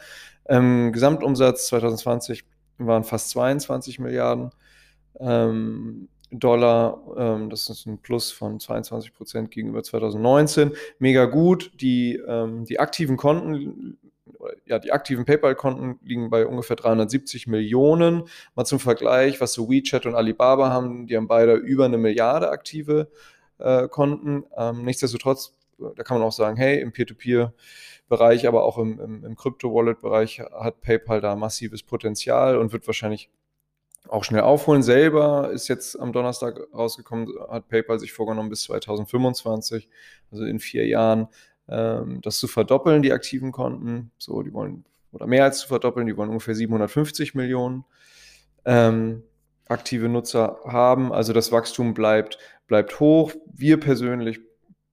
[0.46, 2.44] Ähm, Gesamtumsatz 2020
[2.86, 4.50] waren fast 22 Milliarden
[5.20, 7.00] ähm, Dollar.
[7.16, 10.72] Ähm, das ist ein Plus von 22 Prozent gegenüber 2019.
[10.98, 11.72] Mega gut.
[11.80, 13.98] Die, ähm, die aktiven Konten,
[14.66, 18.24] ja, die aktiven PayPal-Konten liegen bei ungefähr 370 Millionen.
[18.54, 22.50] Mal zum Vergleich, was so WeChat und Alibaba haben, die haben beide über eine Milliarde
[22.50, 23.08] aktive
[23.58, 24.44] äh, Konten.
[24.56, 27.52] Ähm, nichtsdestotrotz, da kann man auch sagen, hey, im Peer-to-Peer-
[28.12, 33.30] Bereich, aber auch im, im, im Crypto-Wallet-Bereich hat PayPal da massives Potenzial und wird wahrscheinlich
[34.06, 34.82] auch schnell aufholen.
[34.82, 39.88] Selber ist jetzt am Donnerstag rausgekommen, hat PayPal sich vorgenommen, bis 2025,
[40.30, 41.28] also in vier Jahren,
[41.70, 44.10] ähm, das zu verdoppeln, die aktiven Konten.
[44.18, 47.86] So, die wollen, oder mehr als zu verdoppeln, die wollen ungefähr 750 Millionen
[48.66, 49.22] ähm,
[49.68, 51.14] aktive Nutzer haben.
[51.14, 52.36] Also das Wachstum bleibt,
[52.66, 53.32] bleibt hoch.
[53.50, 54.38] Wir persönlich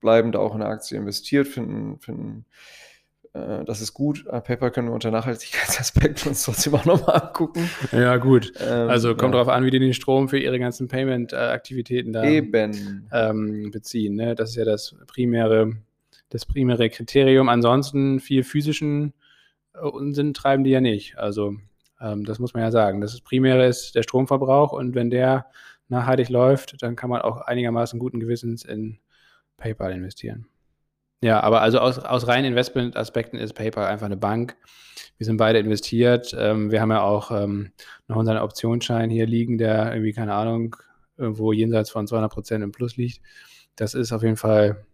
[0.00, 2.46] bleiben da auch in der Aktie investiert, finden, finden
[3.32, 4.26] äh, das ist gut.
[4.26, 7.70] Äh, PayPal können wir unter Nachhaltigkeitsaspekten uns trotzdem auch nochmal angucken.
[7.92, 8.52] Ja, gut.
[8.60, 9.42] Ähm, also kommt ja.
[9.42, 14.16] darauf an, wie die den Strom für ihre ganzen Payment-Aktivitäten da ähm, beziehen.
[14.16, 14.34] Ne?
[14.34, 15.76] Das ist ja das primäre,
[16.30, 17.48] das primäre Kriterium.
[17.48, 19.12] Ansonsten viel physischen
[19.74, 21.16] äh, Unsinn treiben die ja nicht.
[21.18, 21.56] Also
[22.00, 23.00] ähm, das muss man ja sagen.
[23.00, 25.46] Das Primäre ist der Stromverbrauch und wenn der
[25.88, 28.98] nachhaltig läuft, dann kann man auch einigermaßen guten Gewissens in
[29.56, 30.46] PayPal investieren.
[31.22, 34.56] Ja, aber also aus, aus reinen Investment-Aspekten ist PayPal einfach eine Bank.
[35.18, 36.34] Wir sind beide investiert.
[36.38, 37.72] Ähm, wir haben ja auch ähm,
[38.08, 40.76] noch unseren Optionsschein hier liegen, der irgendwie, keine Ahnung,
[41.18, 43.20] irgendwo jenseits von 200 Prozent im Plus liegt.
[43.76, 44.86] Das ist auf jeden Fall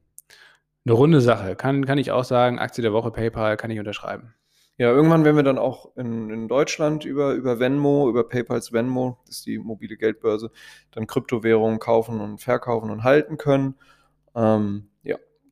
[0.84, 1.54] eine runde Sache.
[1.54, 4.34] Kann, kann ich auch sagen, Aktie der Woche PayPal kann ich unterschreiben.
[4.78, 9.18] Ja, irgendwann werden wir dann auch in, in Deutschland über, über Venmo, über PayPals Venmo,
[9.26, 10.50] das ist die mobile Geldbörse,
[10.90, 13.76] dann Kryptowährungen kaufen und verkaufen und halten können.
[14.34, 14.90] Ähm,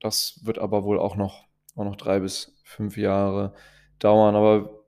[0.05, 3.55] das wird aber wohl auch noch, auch noch drei bis fünf Jahre
[3.99, 4.37] dauern.
[4.37, 4.85] Aber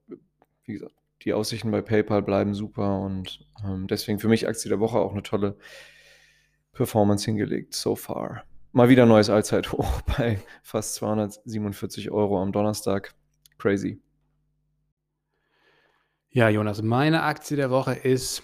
[0.65, 4.79] wie gesagt, die Aussichten bei PayPal bleiben super und ähm, deswegen für mich Aktie der
[4.79, 5.57] Woche auch eine tolle
[6.73, 8.45] Performance hingelegt so far.
[8.73, 13.15] Mal wieder neues Allzeithoch bei fast 247 Euro am Donnerstag.
[13.59, 14.03] Crazy.
[16.29, 18.43] Ja, Jonas, meine Aktie der Woche ist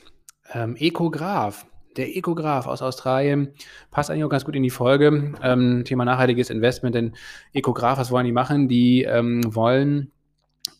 [0.54, 1.66] ähm, Ecograph
[1.96, 3.52] der Ecograph aus Australien
[3.90, 5.34] passt eigentlich auch ganz gut in die Folge.
[5.42, 7.14] Ähm, Thema nachhaltiges Investment, denn
[7.52, 8.68] Ecograph, was wollen die machen?
[8.68, 10.12] Die ähm, wollen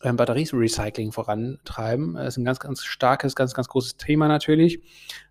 [0.03, 2.15] ähm, Batterierecycling vorantreiben.
[2.15, 4.81] Das ist ein ganz, ganz starkes, ganz, ganz großes Thema natürlich,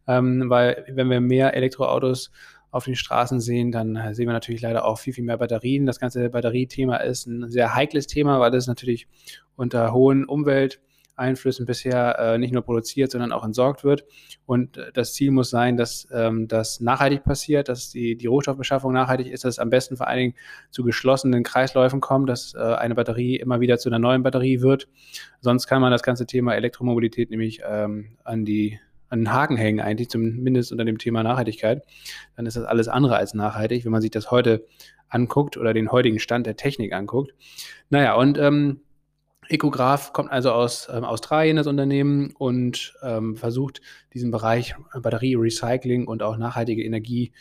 [0.07, 2.31] ähm, weil wenn wir mehr Elektroautos
[2.71, 5.85] auf den Straßen sehen, dann sehen wir natürlich leider auch viel, viel mehr Batterien.
[5.85, 9.09] Das ganze Batteriethema ist ein sehr heikles Thema, weil es natürlich
[9.57, 10.81] unter hohen Umwelt-
[11.17, 14.05] Einflüssen bisher äh, nicht nur produziert, sondern auch entsorgt wird.
[14.47, 18.93] Und äh, das Ziel muss sein, dass ähm, das nachhaltig passiert, dass die, die Rohstoffbeschaffung
[18.93, 20.35] nachhaltig ist, dass es am besten vor allen Dingen
[20.71, 24.89] zu geschlossenen Kreisläufen kommt, dass äh, eine Batterie immer wieder zu einer neuen Batterie wird.
[25.41, 29.81] Sonst kann man das ganze Thema Elektromobilität nämlich ähm, an die an den Haken hängen,
[29.81, 31.85] eigentlich zumindest unter dem Thema Nachhaltigkeit.
[32.35, 34.65] Dann ist das alles andere als nachhaltig, wenn man sich das heute
[35.11, 37.35] anguckt oder den heutigen Stand der Technik anguckt.
[37.91, 38.81] Naja, und ähm,
[39.53, 43.81] Ecograph kommt also aus ähm, Australien, das Unternehmen, und ähm, versucht
[44.15, 47.33] diesen Bereich Batterie-Recycling und auch nachhaltige Energie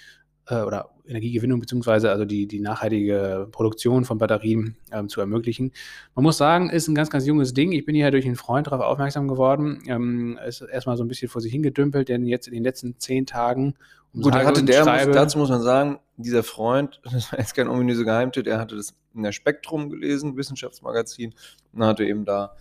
[0.52, 5.72] äh, oder Energiegewinnung beziehungsweise also die, die nachhaltige Produktion von Batterien ähm, zu ermöglichen.
[6.16, 7.72] Man muss sagen, ist ein ganz, ganz junges Ding.
[7.72, 9.82] Ich bin hier durch einen Freund darauf aufmerksam geworden.
[9.88, 13.26] Ähm, ist erstmal so ein bisschen vor sich hingedümpelt, denn jetzt in den letzten zehn
[13.26, 13.76] Tagen
[14.14, 17.70] um Gut, hatte der, muss, dazu muss man sagen, dieser Freund, das war jetzt kein
[17.70, 21.34] ominöser Geheimtipp, er hatte das in der Spektrum gelesen, Wissenschaftsmagazin,
[21.74, 22.56] und hatte eben da,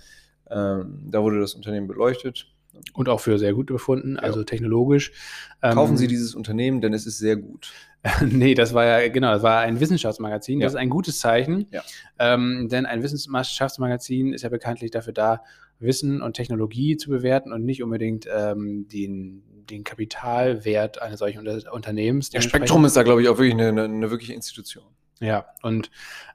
[0.49, 2.47] ähm, da wurde das Unternehmen beleuchtet.
[2.95, 4.45] Und auch für sehr gut befunden, also ja.
[4.45, 5.12] technologisch.
[5.61, 7.73] Kaufen ähm, Sie dieses Unternehmen, denn es ist sehr gut.
[8.27, 10.61] nee, das war ja, genau, das war ein Wissenschaftsmagazin.
[10.61, 10.66] Ja.
[10.66, 11.83] Das ist ein gutes Zeichen, ja.
[12.18, 15.43] ähm, denn ein Wissenschaftsmagazin ist ja bekanntlich dafür da,
[15.81, 21.73] Wissen und Technologie zu bewerten und nicht unbedingt ähm, den, den Kapitalwert eines solchen Unter
[21.73, 22.31] Unternehmens.
[22.31, 24.85] Der Spektrum ist da, glaube ich, auch wirklich eine, eine, eine wirkliche Institution.
[25.23, 25.91] Ja, und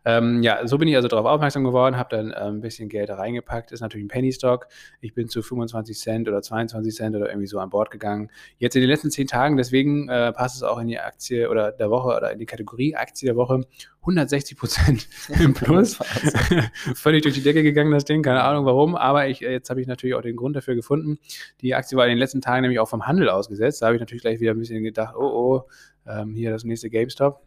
[0.06, 3.10] ähm, ja, so bin ich also darauf aufmerksam geworden, habe dann äh, ein bisschen Geld
[3.10, 3.72] reingepackt.
[3.72, 4.68] Ist natürlich ein Penny Stock.
[5.02, 8.30] Ich bin zu 25 Cent oder 22 Cent oder irgendwie so an Bord gegangen.
[8.60, 11.72] Jetzt in den letzten zehn Tagen, deswegen äh, passt es auch in die Aktie oder
[11.72, 13.62] der Woche oder in die Kategorie Aktie der Woche.
[14.02, 15.08] 160 Prozent
[15.42, 15.96] im Plus.
[16.94, 18.22] Völlig durch die Decke gegangen, das Ding.
[18.22, 21.18] Keine Ahnung warum, aber ich, äh, jetzt habe ich natürlich auch den Grund dafür gefunden.
[21.62, 23.82] Die Aktie war in den letzten Tagen nämlich auch vom Handel ausgesetzt.
[23.82, 25.64] Da habe ich natürlich gleich wieder ein bisschen gedacht, oh, oh,
[26.08, 27.42] ähm, hier das nächste GameStop.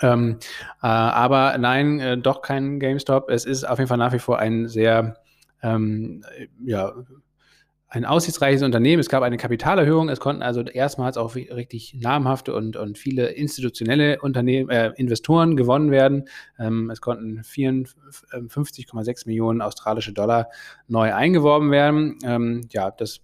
[0.00, 0.38] Ähm,
[0.82, 3.30] äh, aber nein, äh, doch kein GameStop.
[3.30, 5.16] Es ist auf jeden Fall nach wie vor ein sehr,
[5.62, 6.24] ähm,
[6.64, 6.92] ja,
[7.90, 9.00] ein aussichtsreiches Unternehmen.
[9.00, 10.10] Es gab eine Kapitalerhöhung.
[10.10, 15.90] Es konnten also erstmals auch richtig namhafte und, und viele institutionelle Unternehmen, äh, Investoren gewonnen
[15.90, 16.28] werden.
[16.58, 20.50] Ähm, es konnten 54,6 Millionen australische Dollar
[20.86, 22.18] neu eingeworben werden.
[22.24, 23.22] Ähm, ja, das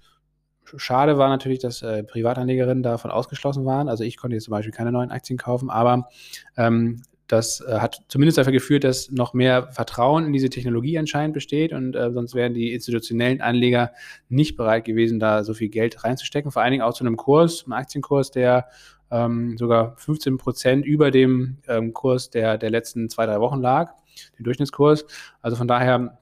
[0.77, 3.89] Schade war natürlich, dass äh, Privatanlegerinnen davon ausgeschlossen waren.
[3.89, 6.09] Also ich konnte jetzt zum Beispiel keine neuen Aktien kaufen, aber
[6.57, 11.35] ähm, das äh, hat zumindest dafür geführt, dass noch mehr Vertrauen in diese Technologie anscheinend
[11.35, 13.93] besteht und äh, sonst wären die institutionellen Anleger
[14.29, 16.51] nicht bereit gewesen, da so viel Geld reinzustecken.
[16.51, 18.69] Vor allen Dingen auch zu einem Kurs, einem Aktienkurs, der
[19.11, 23.93] ähm, sogar 15 Prozent über dem ähm, Kurs der, der letzten zwei, drei Wochen lag,
[24.39, 25.07] den Durchschnittskurs.
[25.41, 26.19] Also von daher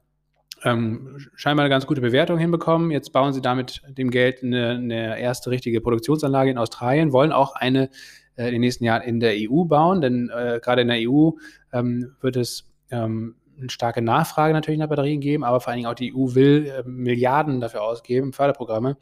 [0.63, 2.91] ähm, scheinbar eine ganz gute Bewertung hinbekommen.
[2.91, 7.55] Jetzt bauen sie damit dem Geld eine, eine erste richtige Produktionsanlage in Australien, wollen auch
[7.55, 7.89] eine
[8.35, 11.31] äh, in den nächsten Jahren in der EU bauen, denn äh, gerade in der EU
[11.71, 15.89] ähm, wird es ähm, eine starke Nachfrage natürlich nach Batterien geben, aber vor allen Dingen
[15.89, 18.97] auch die EU will äh, Milliarden dafür ausgeben, Förderprogramme,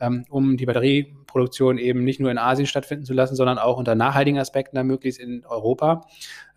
[0.00, 3.94] ähm, um die Batterieproduktion eben nicht nur in Asien stattfinden zu lassen, sondern auch unter
[3.94, 6.06] nachhaltigen Aspekten dann möglichst in Europa.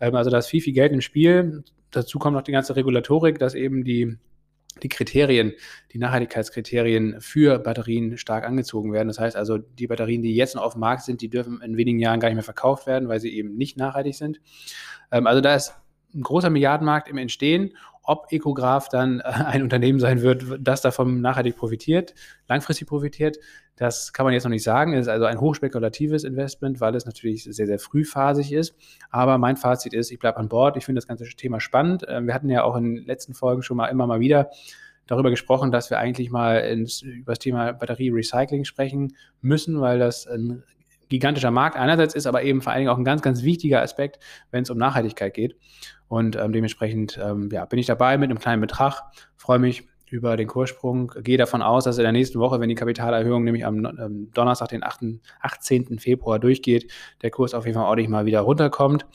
[0.00, 1.62] Ähm, also da ist viel, viel Geld im Spiel.
[1.90, 4.18] Dazu kommt noch die ganze Regulatorik, dass eben die
[4.82, 5.52] die Kriterien,
[5.92, 9.08] die Nachhaltigkeitskriterien für Batterien stark angezogen werden.
[9.08, 11.76] Das heißt also, die Batterien, die jetzt noch auf dem Markt sind, die dürfen in
[11.76, 14.40] wenigen Jahren gar nicht mehr verkauft werden, weil sie eben nicht nachhaltig sind.
[15.10, 15.74] Ähm, also da ist
[16.14, 17.76] ein großer Milliardenmarkt im Entstehen
[18.06, 22.14] ob Ecograph dann äh, ein Unternehmen sein wird, das davon nachhaltig profitiert,
[22.48, 23.38] langfristig profitiert,
[23.76, 24.94] das kann man jetzt noch nicht sagen.
[24.94, 28.74] Es ist also ein hochspekulatives Investment, weil es natürlich sehr, sehr frühphasig ist.
[29.10, 30.78] Aber mein Fazit ist, ich bleibe an Bord.
[30.78, 32.04] Ich finde das ganze Thema spannend.
[32.08, 34.50] Ähm, wir hatten ja auch in den letzten Folgen schon mal immer mal wieder
[35.06, 40.26] darüber gesprochen, dass wir eigentlich mal ins, über das Thema Batterie-Recycling sprechen müssen, weil das
[40.26, 40.64] ein
[41.08, 44.18] gigantischer Markt einerseits ist, aber eben vor allen Dingen auch ein ganz, ganz wichtiger Aspekt,
[44.50, 45.56] wenn es um Nachhaltigkeit geht.
[46.08, 49.02] Und ähm, dementsprechend ja, bin ich dabei mit einem kleinen Betrag,
[49.36, 52.74] freue mich über den Kurssprung, gehe davon aus, dass in der nächsten Woche, wenn die
[52.74, 55.98] Kapitalerhöhung nämlich am ähm, Donnerstag, den 8., 18.
[55.98, 56.90] Februar durchgeht,
[57.22, 59.06] der Kurs auf jeden Fall ordentlich mal wieder runterkommt.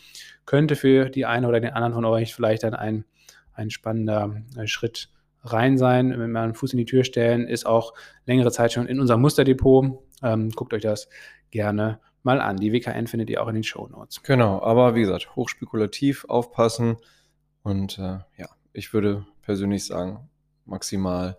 [0.46, 3.06] Könnte für die eine oder den anderen von euch vielleicht dann ein,
[3.54, 5.10] ein spannender äh, Schritt
[5.44, 7.94] rein sein, wenn wir einen Fuß in die Tür stellen, ist auch
[8.26, 10.00] längere Zeit schon in unserem Musterdepot.
[10.24, 11.10] Ähm, guckt euch das
[11.50, 12.58] gerne mal an.
[12.58, 14.22] Die WKN findet ihr auch in den Show Notes.
[14.24, 16.98] Genau, aber wie gesagt, hochspekulativ aufpassen
[17.64, 20.30] und äh, ja, ich würde persönlich sagen,
[20.66, 21.38] maximal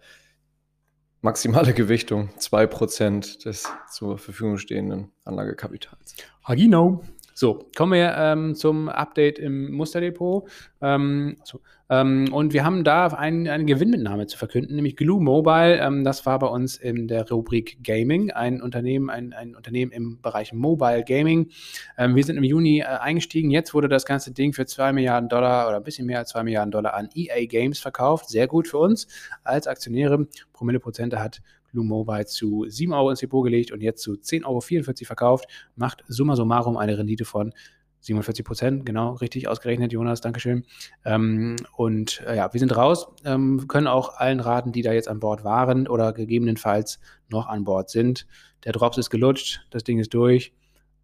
[1.21, 6.17] maximale Gewichtung 2% des zur Verfügung stehenden Anlagekapitals.
[6.45, 7.03] Hagino.
[7.35, 10.49] So, kommen wir ähm, zum Update im Musterdepot.
[10.81, 11.61] Ähm, so,
[11.93, 15.79] ähm, und wir haben da ein, eine Gewinnmitnahme zu verkünden, nämlich Glue Mobile.
[15.79, 20.19] Ähm, das war bei uns in der Rubrik Gaming, ein Unternehmen, ein, ein Unternehmen im
[20.23, 21.51] Bereich Mobile Gaming.
[21.99, 23.51] Ähm, wir sind im Juni äh, eingestiegen.
[23.51, 26.45] Jetzt wurde das ganze Ding für 2 Milliarden Dollar oder ein bisschen mehr als 2
[26.45, 28.31] Milliarden Dollar an EA Games verkauft.
[28.31, 29.07] Sehr gut für uns
[29.45, 30.27] als Aktionäre.
[30.55, 31.43] Promille Prozente hat
[31.73, 36.05] Blue Mobile zu 7 Euro ins Depot gelegt und jetzt zu 10,44 Euro verkauft, macht
[36.07, 37.53] summa summarum eine Rendite von
[38.01, 40.65] 47 Prozent, genau, richtig ausgerechnet, Jonas, Dankeschön.
[41.05, 45.09] Ähm, und äh, ja, wir sind raus, ähm, können auch allen raten, die da jetzt
[45.09, 46.99] an Bord waren oder gegebenenfalls
[47.29, 48.27] noch an Bord sind.
[48.65, 50.53] Der Drops ist gelutscht, das Ding ist durch.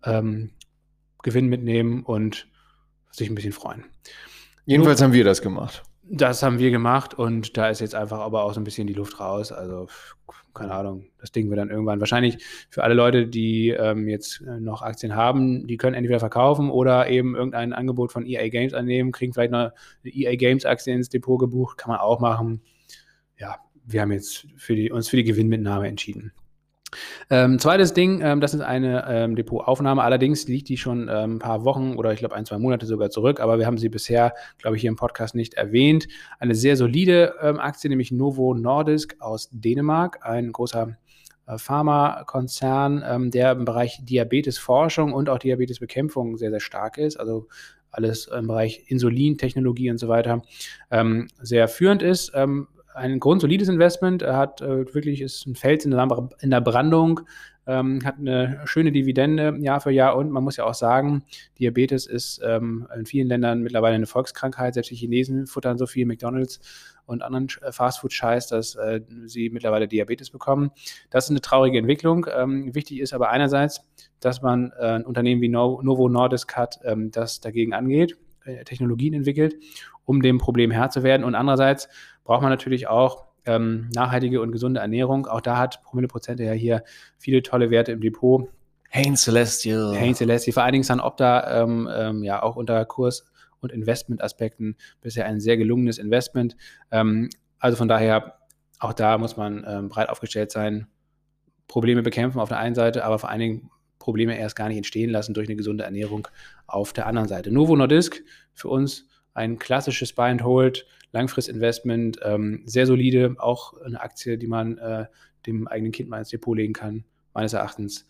[0.04, 0.50] Ähm,
[1.22, 2.48] Gewinn mitnehmen und
[3.10, 3.84] sich ein bisschen freuen.
[4.66, 5.82] Jedenfalls haben wir das gemacht.
[6.10, 8.94] Das haben wir gemacht und da ist jetzt einfach aber auch so ein bisschen die
[8.94, 9.52] Luft raus.
[9.52, 9.88] Also,
[10.54, 14.58] keine Ahnung, das Ding wird dann irgendwann wahrscheinlich für alle Leute, die ähm, jetzt äh,
[14.58, 19.12] noch Aktien haben, die können entweder verkaufen oder eben irgendein Angebot von EA Games annehmen,
[19.12, 19.70] kriegen vielleicht noch
[20.02, 22.62] eine EA Games Aktie ins Depot gebucht, kann man auch machen.
[23.36, 26.32] Ja, wir haben jetzt für die, uns für die Gewinnmitnahme entschieden.
[27.30, 30.02] Ähm, zweites Ding, ähm, das ist eine ähm, Depotaufnahme.
[30.02, 33.10] Allerdings liegt die schon ähm, ein paar Wochen oder ich glaube ein, zwei Monate sogar
[33.10, 36.08] zurück, aber wir haben sie bisher, glaube ich, hier im Podcast nicht erwähnt.
[36.38, 40.96] Eine sehr solide ähm, Aktie, nämlich Novo Nordisk aus Dänemark, ein großer
[41.46, 47.18] äh, Pharmakonzern, ähm, der im Bereich Diabetesforschung und auch Diabetesbekämpfung sehr, sehr stark ist.
[47.18, 47.48] Also
[47.90, 50.42] alles im Bereich Insulintechnologie und so weiter
[51.40, 52.34] sehr führend ist
[52.98, 54.22] ein grundsolides Investment.
[54.22, 57.20] Er hat äh, wirklich ist ein Fels in der, in der Brandung,
[57.66, 61.22] ähm, hat eine schöne Dividende Jahr für Jahr und man muss ja auch sagen,
[61.58, 64.74] Diabetes ist ähm, in vielen Ländern mittlerweile eine Volkskrankheit.
[64.74, 66.60] Selbst die Chinesen futtern so viel McDonalds
[67.04, 70.70] und anderen äh, Fastfood-Scheiß, dass äh, sie mittlerweile Diabetes bekommen.
[71.10, 72.26] Das ist eine traurige Entwicklung.
[72.34, 73.82] Ähm, wichtig ist aber einerseits,
[74.20, 79.12] dass man äh, ein Unternehmen wie Novo Nordisk hat, ähm, das dagegen angeht, äh, Technologien
[79.12, 79.56] entwickelt,
[80.08, 81.22] um dem Problem Herr zu werden.
[81.22, 81.90] Und andererseits
[82.24, 85.26] braucht man natürlich auch ähm, nachhaltige und gesunde Ernährung.
[85.26, 86.82] Auch da hat Promille Prozente ja hier
[87.18, 88.48] viele tolle Werte im Depot.
[88.90, 89.94] Hain Celestial.
[90.00, 93.30] Hain Celestial, vor allen Dingen Sun Opta, ähm, ähm, ja auch unter Kurs-
[93.60, 96.56] und Investmentaspekten bisher ein sehr gelungenes Investment.
[96.90, 97.28] Ähm,
[97.58, 98.38] also von daher,
[98.78, 100.86] auch da muss man ähm, breit aufgestellt sein,
[101.66, 105.10] Probleme bekämpfen auf der einen Seite, aber vor allen Dingen Probleme erst gar nicht entstehen
[105.10, 106.28] lassen durch eine gesunde Ernährung
[106.66, 107.52] auf der anderen Seite.
[107.52, 108.22] Novo Nordisk
[108.54, 109.06] für uns
[109.38, 115.06] ein klassisches Buy and Hold Langfristinvestment, ähm, sehr solide, auch eine Aktie, die man äh,
[115.46, 118.06] dem eigenen Kind mal ins Depot legen kann, meines Erachtens.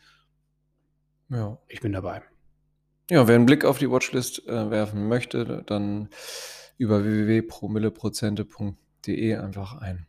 [1.28, 1.58] Ja.
[1.68, 2.22] Ich bin dabei.
[3.10, 6.08] Ja, wer einen Blick auf die Watchlist äh, werfen möchte, dann
[6.76, 10.08] über www.promilleprozente.de einfach ein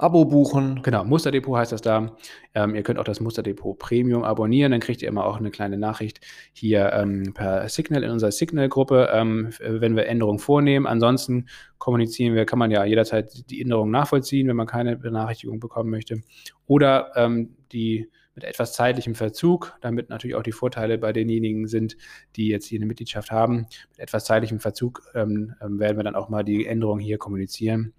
[0.00, 0.82] Abo buchen.
[0.82, 2.16] Genau, Musterdepot heißt das da.
[2.54, 5.76] Ähm, ihr könnt auch das Musterdepot Premium abonnieren, dann kriegt ihr immer auch eine kleine
[5.76, 6.20] Nachricht
[6.52, 10.86] hier ähm, per Signal in unserer Signal-Gruppe, ähm, wenn wir Änderungen vornehmen.
[10.86, 11.46] Ansonsten
[11.78, 16.22] kommunizieren wir, kann man ja jederzeit die Änderungen nachvollziehen, wenn man keine Benachrichtigung bekommen möchte.
[16.66, 21.96] Oder ähm, die mit etwas zeitlichem Verzug, damit natürlich auch die Vorteile bei denjenigen sind,
[22.36, 23.66] die jetzt hier eine Mitgliedschaft haben.
[23.90, 27.92] Mit etwas zeitlichem Verzug ähm, ähm werden wir dann auch mal die Änderungen hier kommunizieren.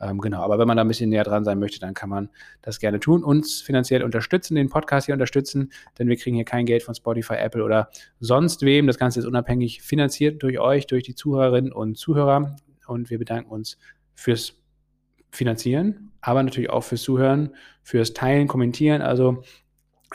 [0.00, 2.28] Ähm, genau, aber wenn man da ein bisschen näher dran sein möchte, dann kann man
[2.62, 3.24] das gerne tun.
[3.24, 7.34] Uns finanziell unterstützen, den Podcast hier unterstützen, denn wir kriegen hier kein Geld von Spotify,
[7.34, 7.88] Apple oder
[8.20, 8.86] sonst wem.
[8.86, 12.56] Das Ganze ist unabhängig finanziert durch euch, durch die Zuhörerinnen und Zuhörer.
[12.86, 13.78] Und wir bedanken uns
[14.14, 14.54] fürs
[15.30, 19.02] Finanzieren, aber natürlich auch fürs Zuhören, fürs Teilen, Kommentieren.
[19.02, 19.42] Also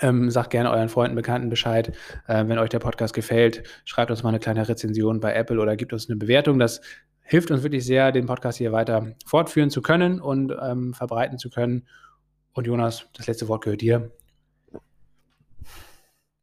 [0.02, 1.94] ähm, sagt gerne euren Freunden, Bekannten Bescheid.
[2.28, 5.76] Äh, wenn euch der Podcast gefällt, schreibt uns mal eine kleine Rezension bei Apple oder
[5.76, 6.60] gibt uns eine Bewertung.
[6.60, 6.82] Das
[7.22, 11.50] hilft uns wirklich sehr, den Podcast hier weiter fortführen zu können und ähm, verbreiten zu
[11.50, 11.88] können.
[12.54, 14.12] Und Jonas, das letzte Wort gehört dir.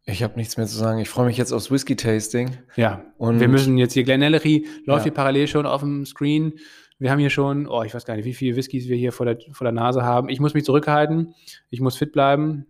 [0.05, 0.98] Ich habe nichts mehr zu sagen.
[0.98, 2.57] Ich freue mich jetzt aufs Whisky-Tasting.
[2.74, 5.05] Ja, und wir müssen jetzt hier, Glenellery läuft ja.
[5.05, 6.55] hier parallel schon auf dem Screen.
[6.98, 9.26] Wir haben hier schon, oh, ich weiß gar nicht, wie viele Whiskys wir hier vor
[9.26, 10.28] der, vor der Nase haben.
[10.28, 11.34] Ich muss mich zurückhalten.
[11.70, 12.66] Ich muss fit bleiben.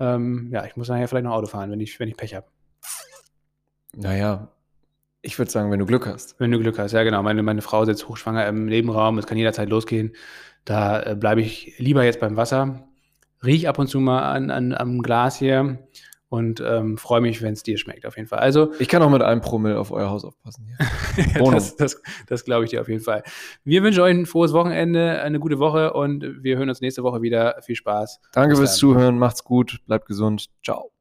[0.00, 2.46] Ähm, ja, ich muss nachher vielleicht noch Auto fahren, wenn ich, wenn ich Pech habe.
[3.94, 4.48] Naja,
[5.22, 6.40] ich würde sagen, wenn du Glück hast.
[6.40, 7.22] Wenn du Glück hast, ja genau.
[7.22, 10.14] Meine, meine Frau sitzt hochschwanger im Nebenraum, es kann jederzeit losgehen.
[10.64, 12.88] Da äh, bleibe ich lieber jetzt beim Wasser.
[13.44, 15.78] Riech ab und zu mal an, an, am Glas hier
[16.30, 18.38] und ähm, freue mich, wenn es dir schmeckt, auf jeden Fall.
[18.38, 20.66] Also, ich kann auch mit einem Promille auf euer Haus aufpassen.
[21.16, 21.42] Hier.
[21.50, 23.24] das das, das glaube ich dir auf jeden Fall.
[23.64, 27.20] Wir wünschen euch ein frohes Wochenende, eine gute Woche und wir hören uns nächste Woche
[27.20, 27.56] wieder.
[27.62, 28.20] Viel Spaß.
[28.32, 30.46] Danke fürs Zuhören, macht's gut, bleibt gesund.
[30.64, 30.92] Ciao.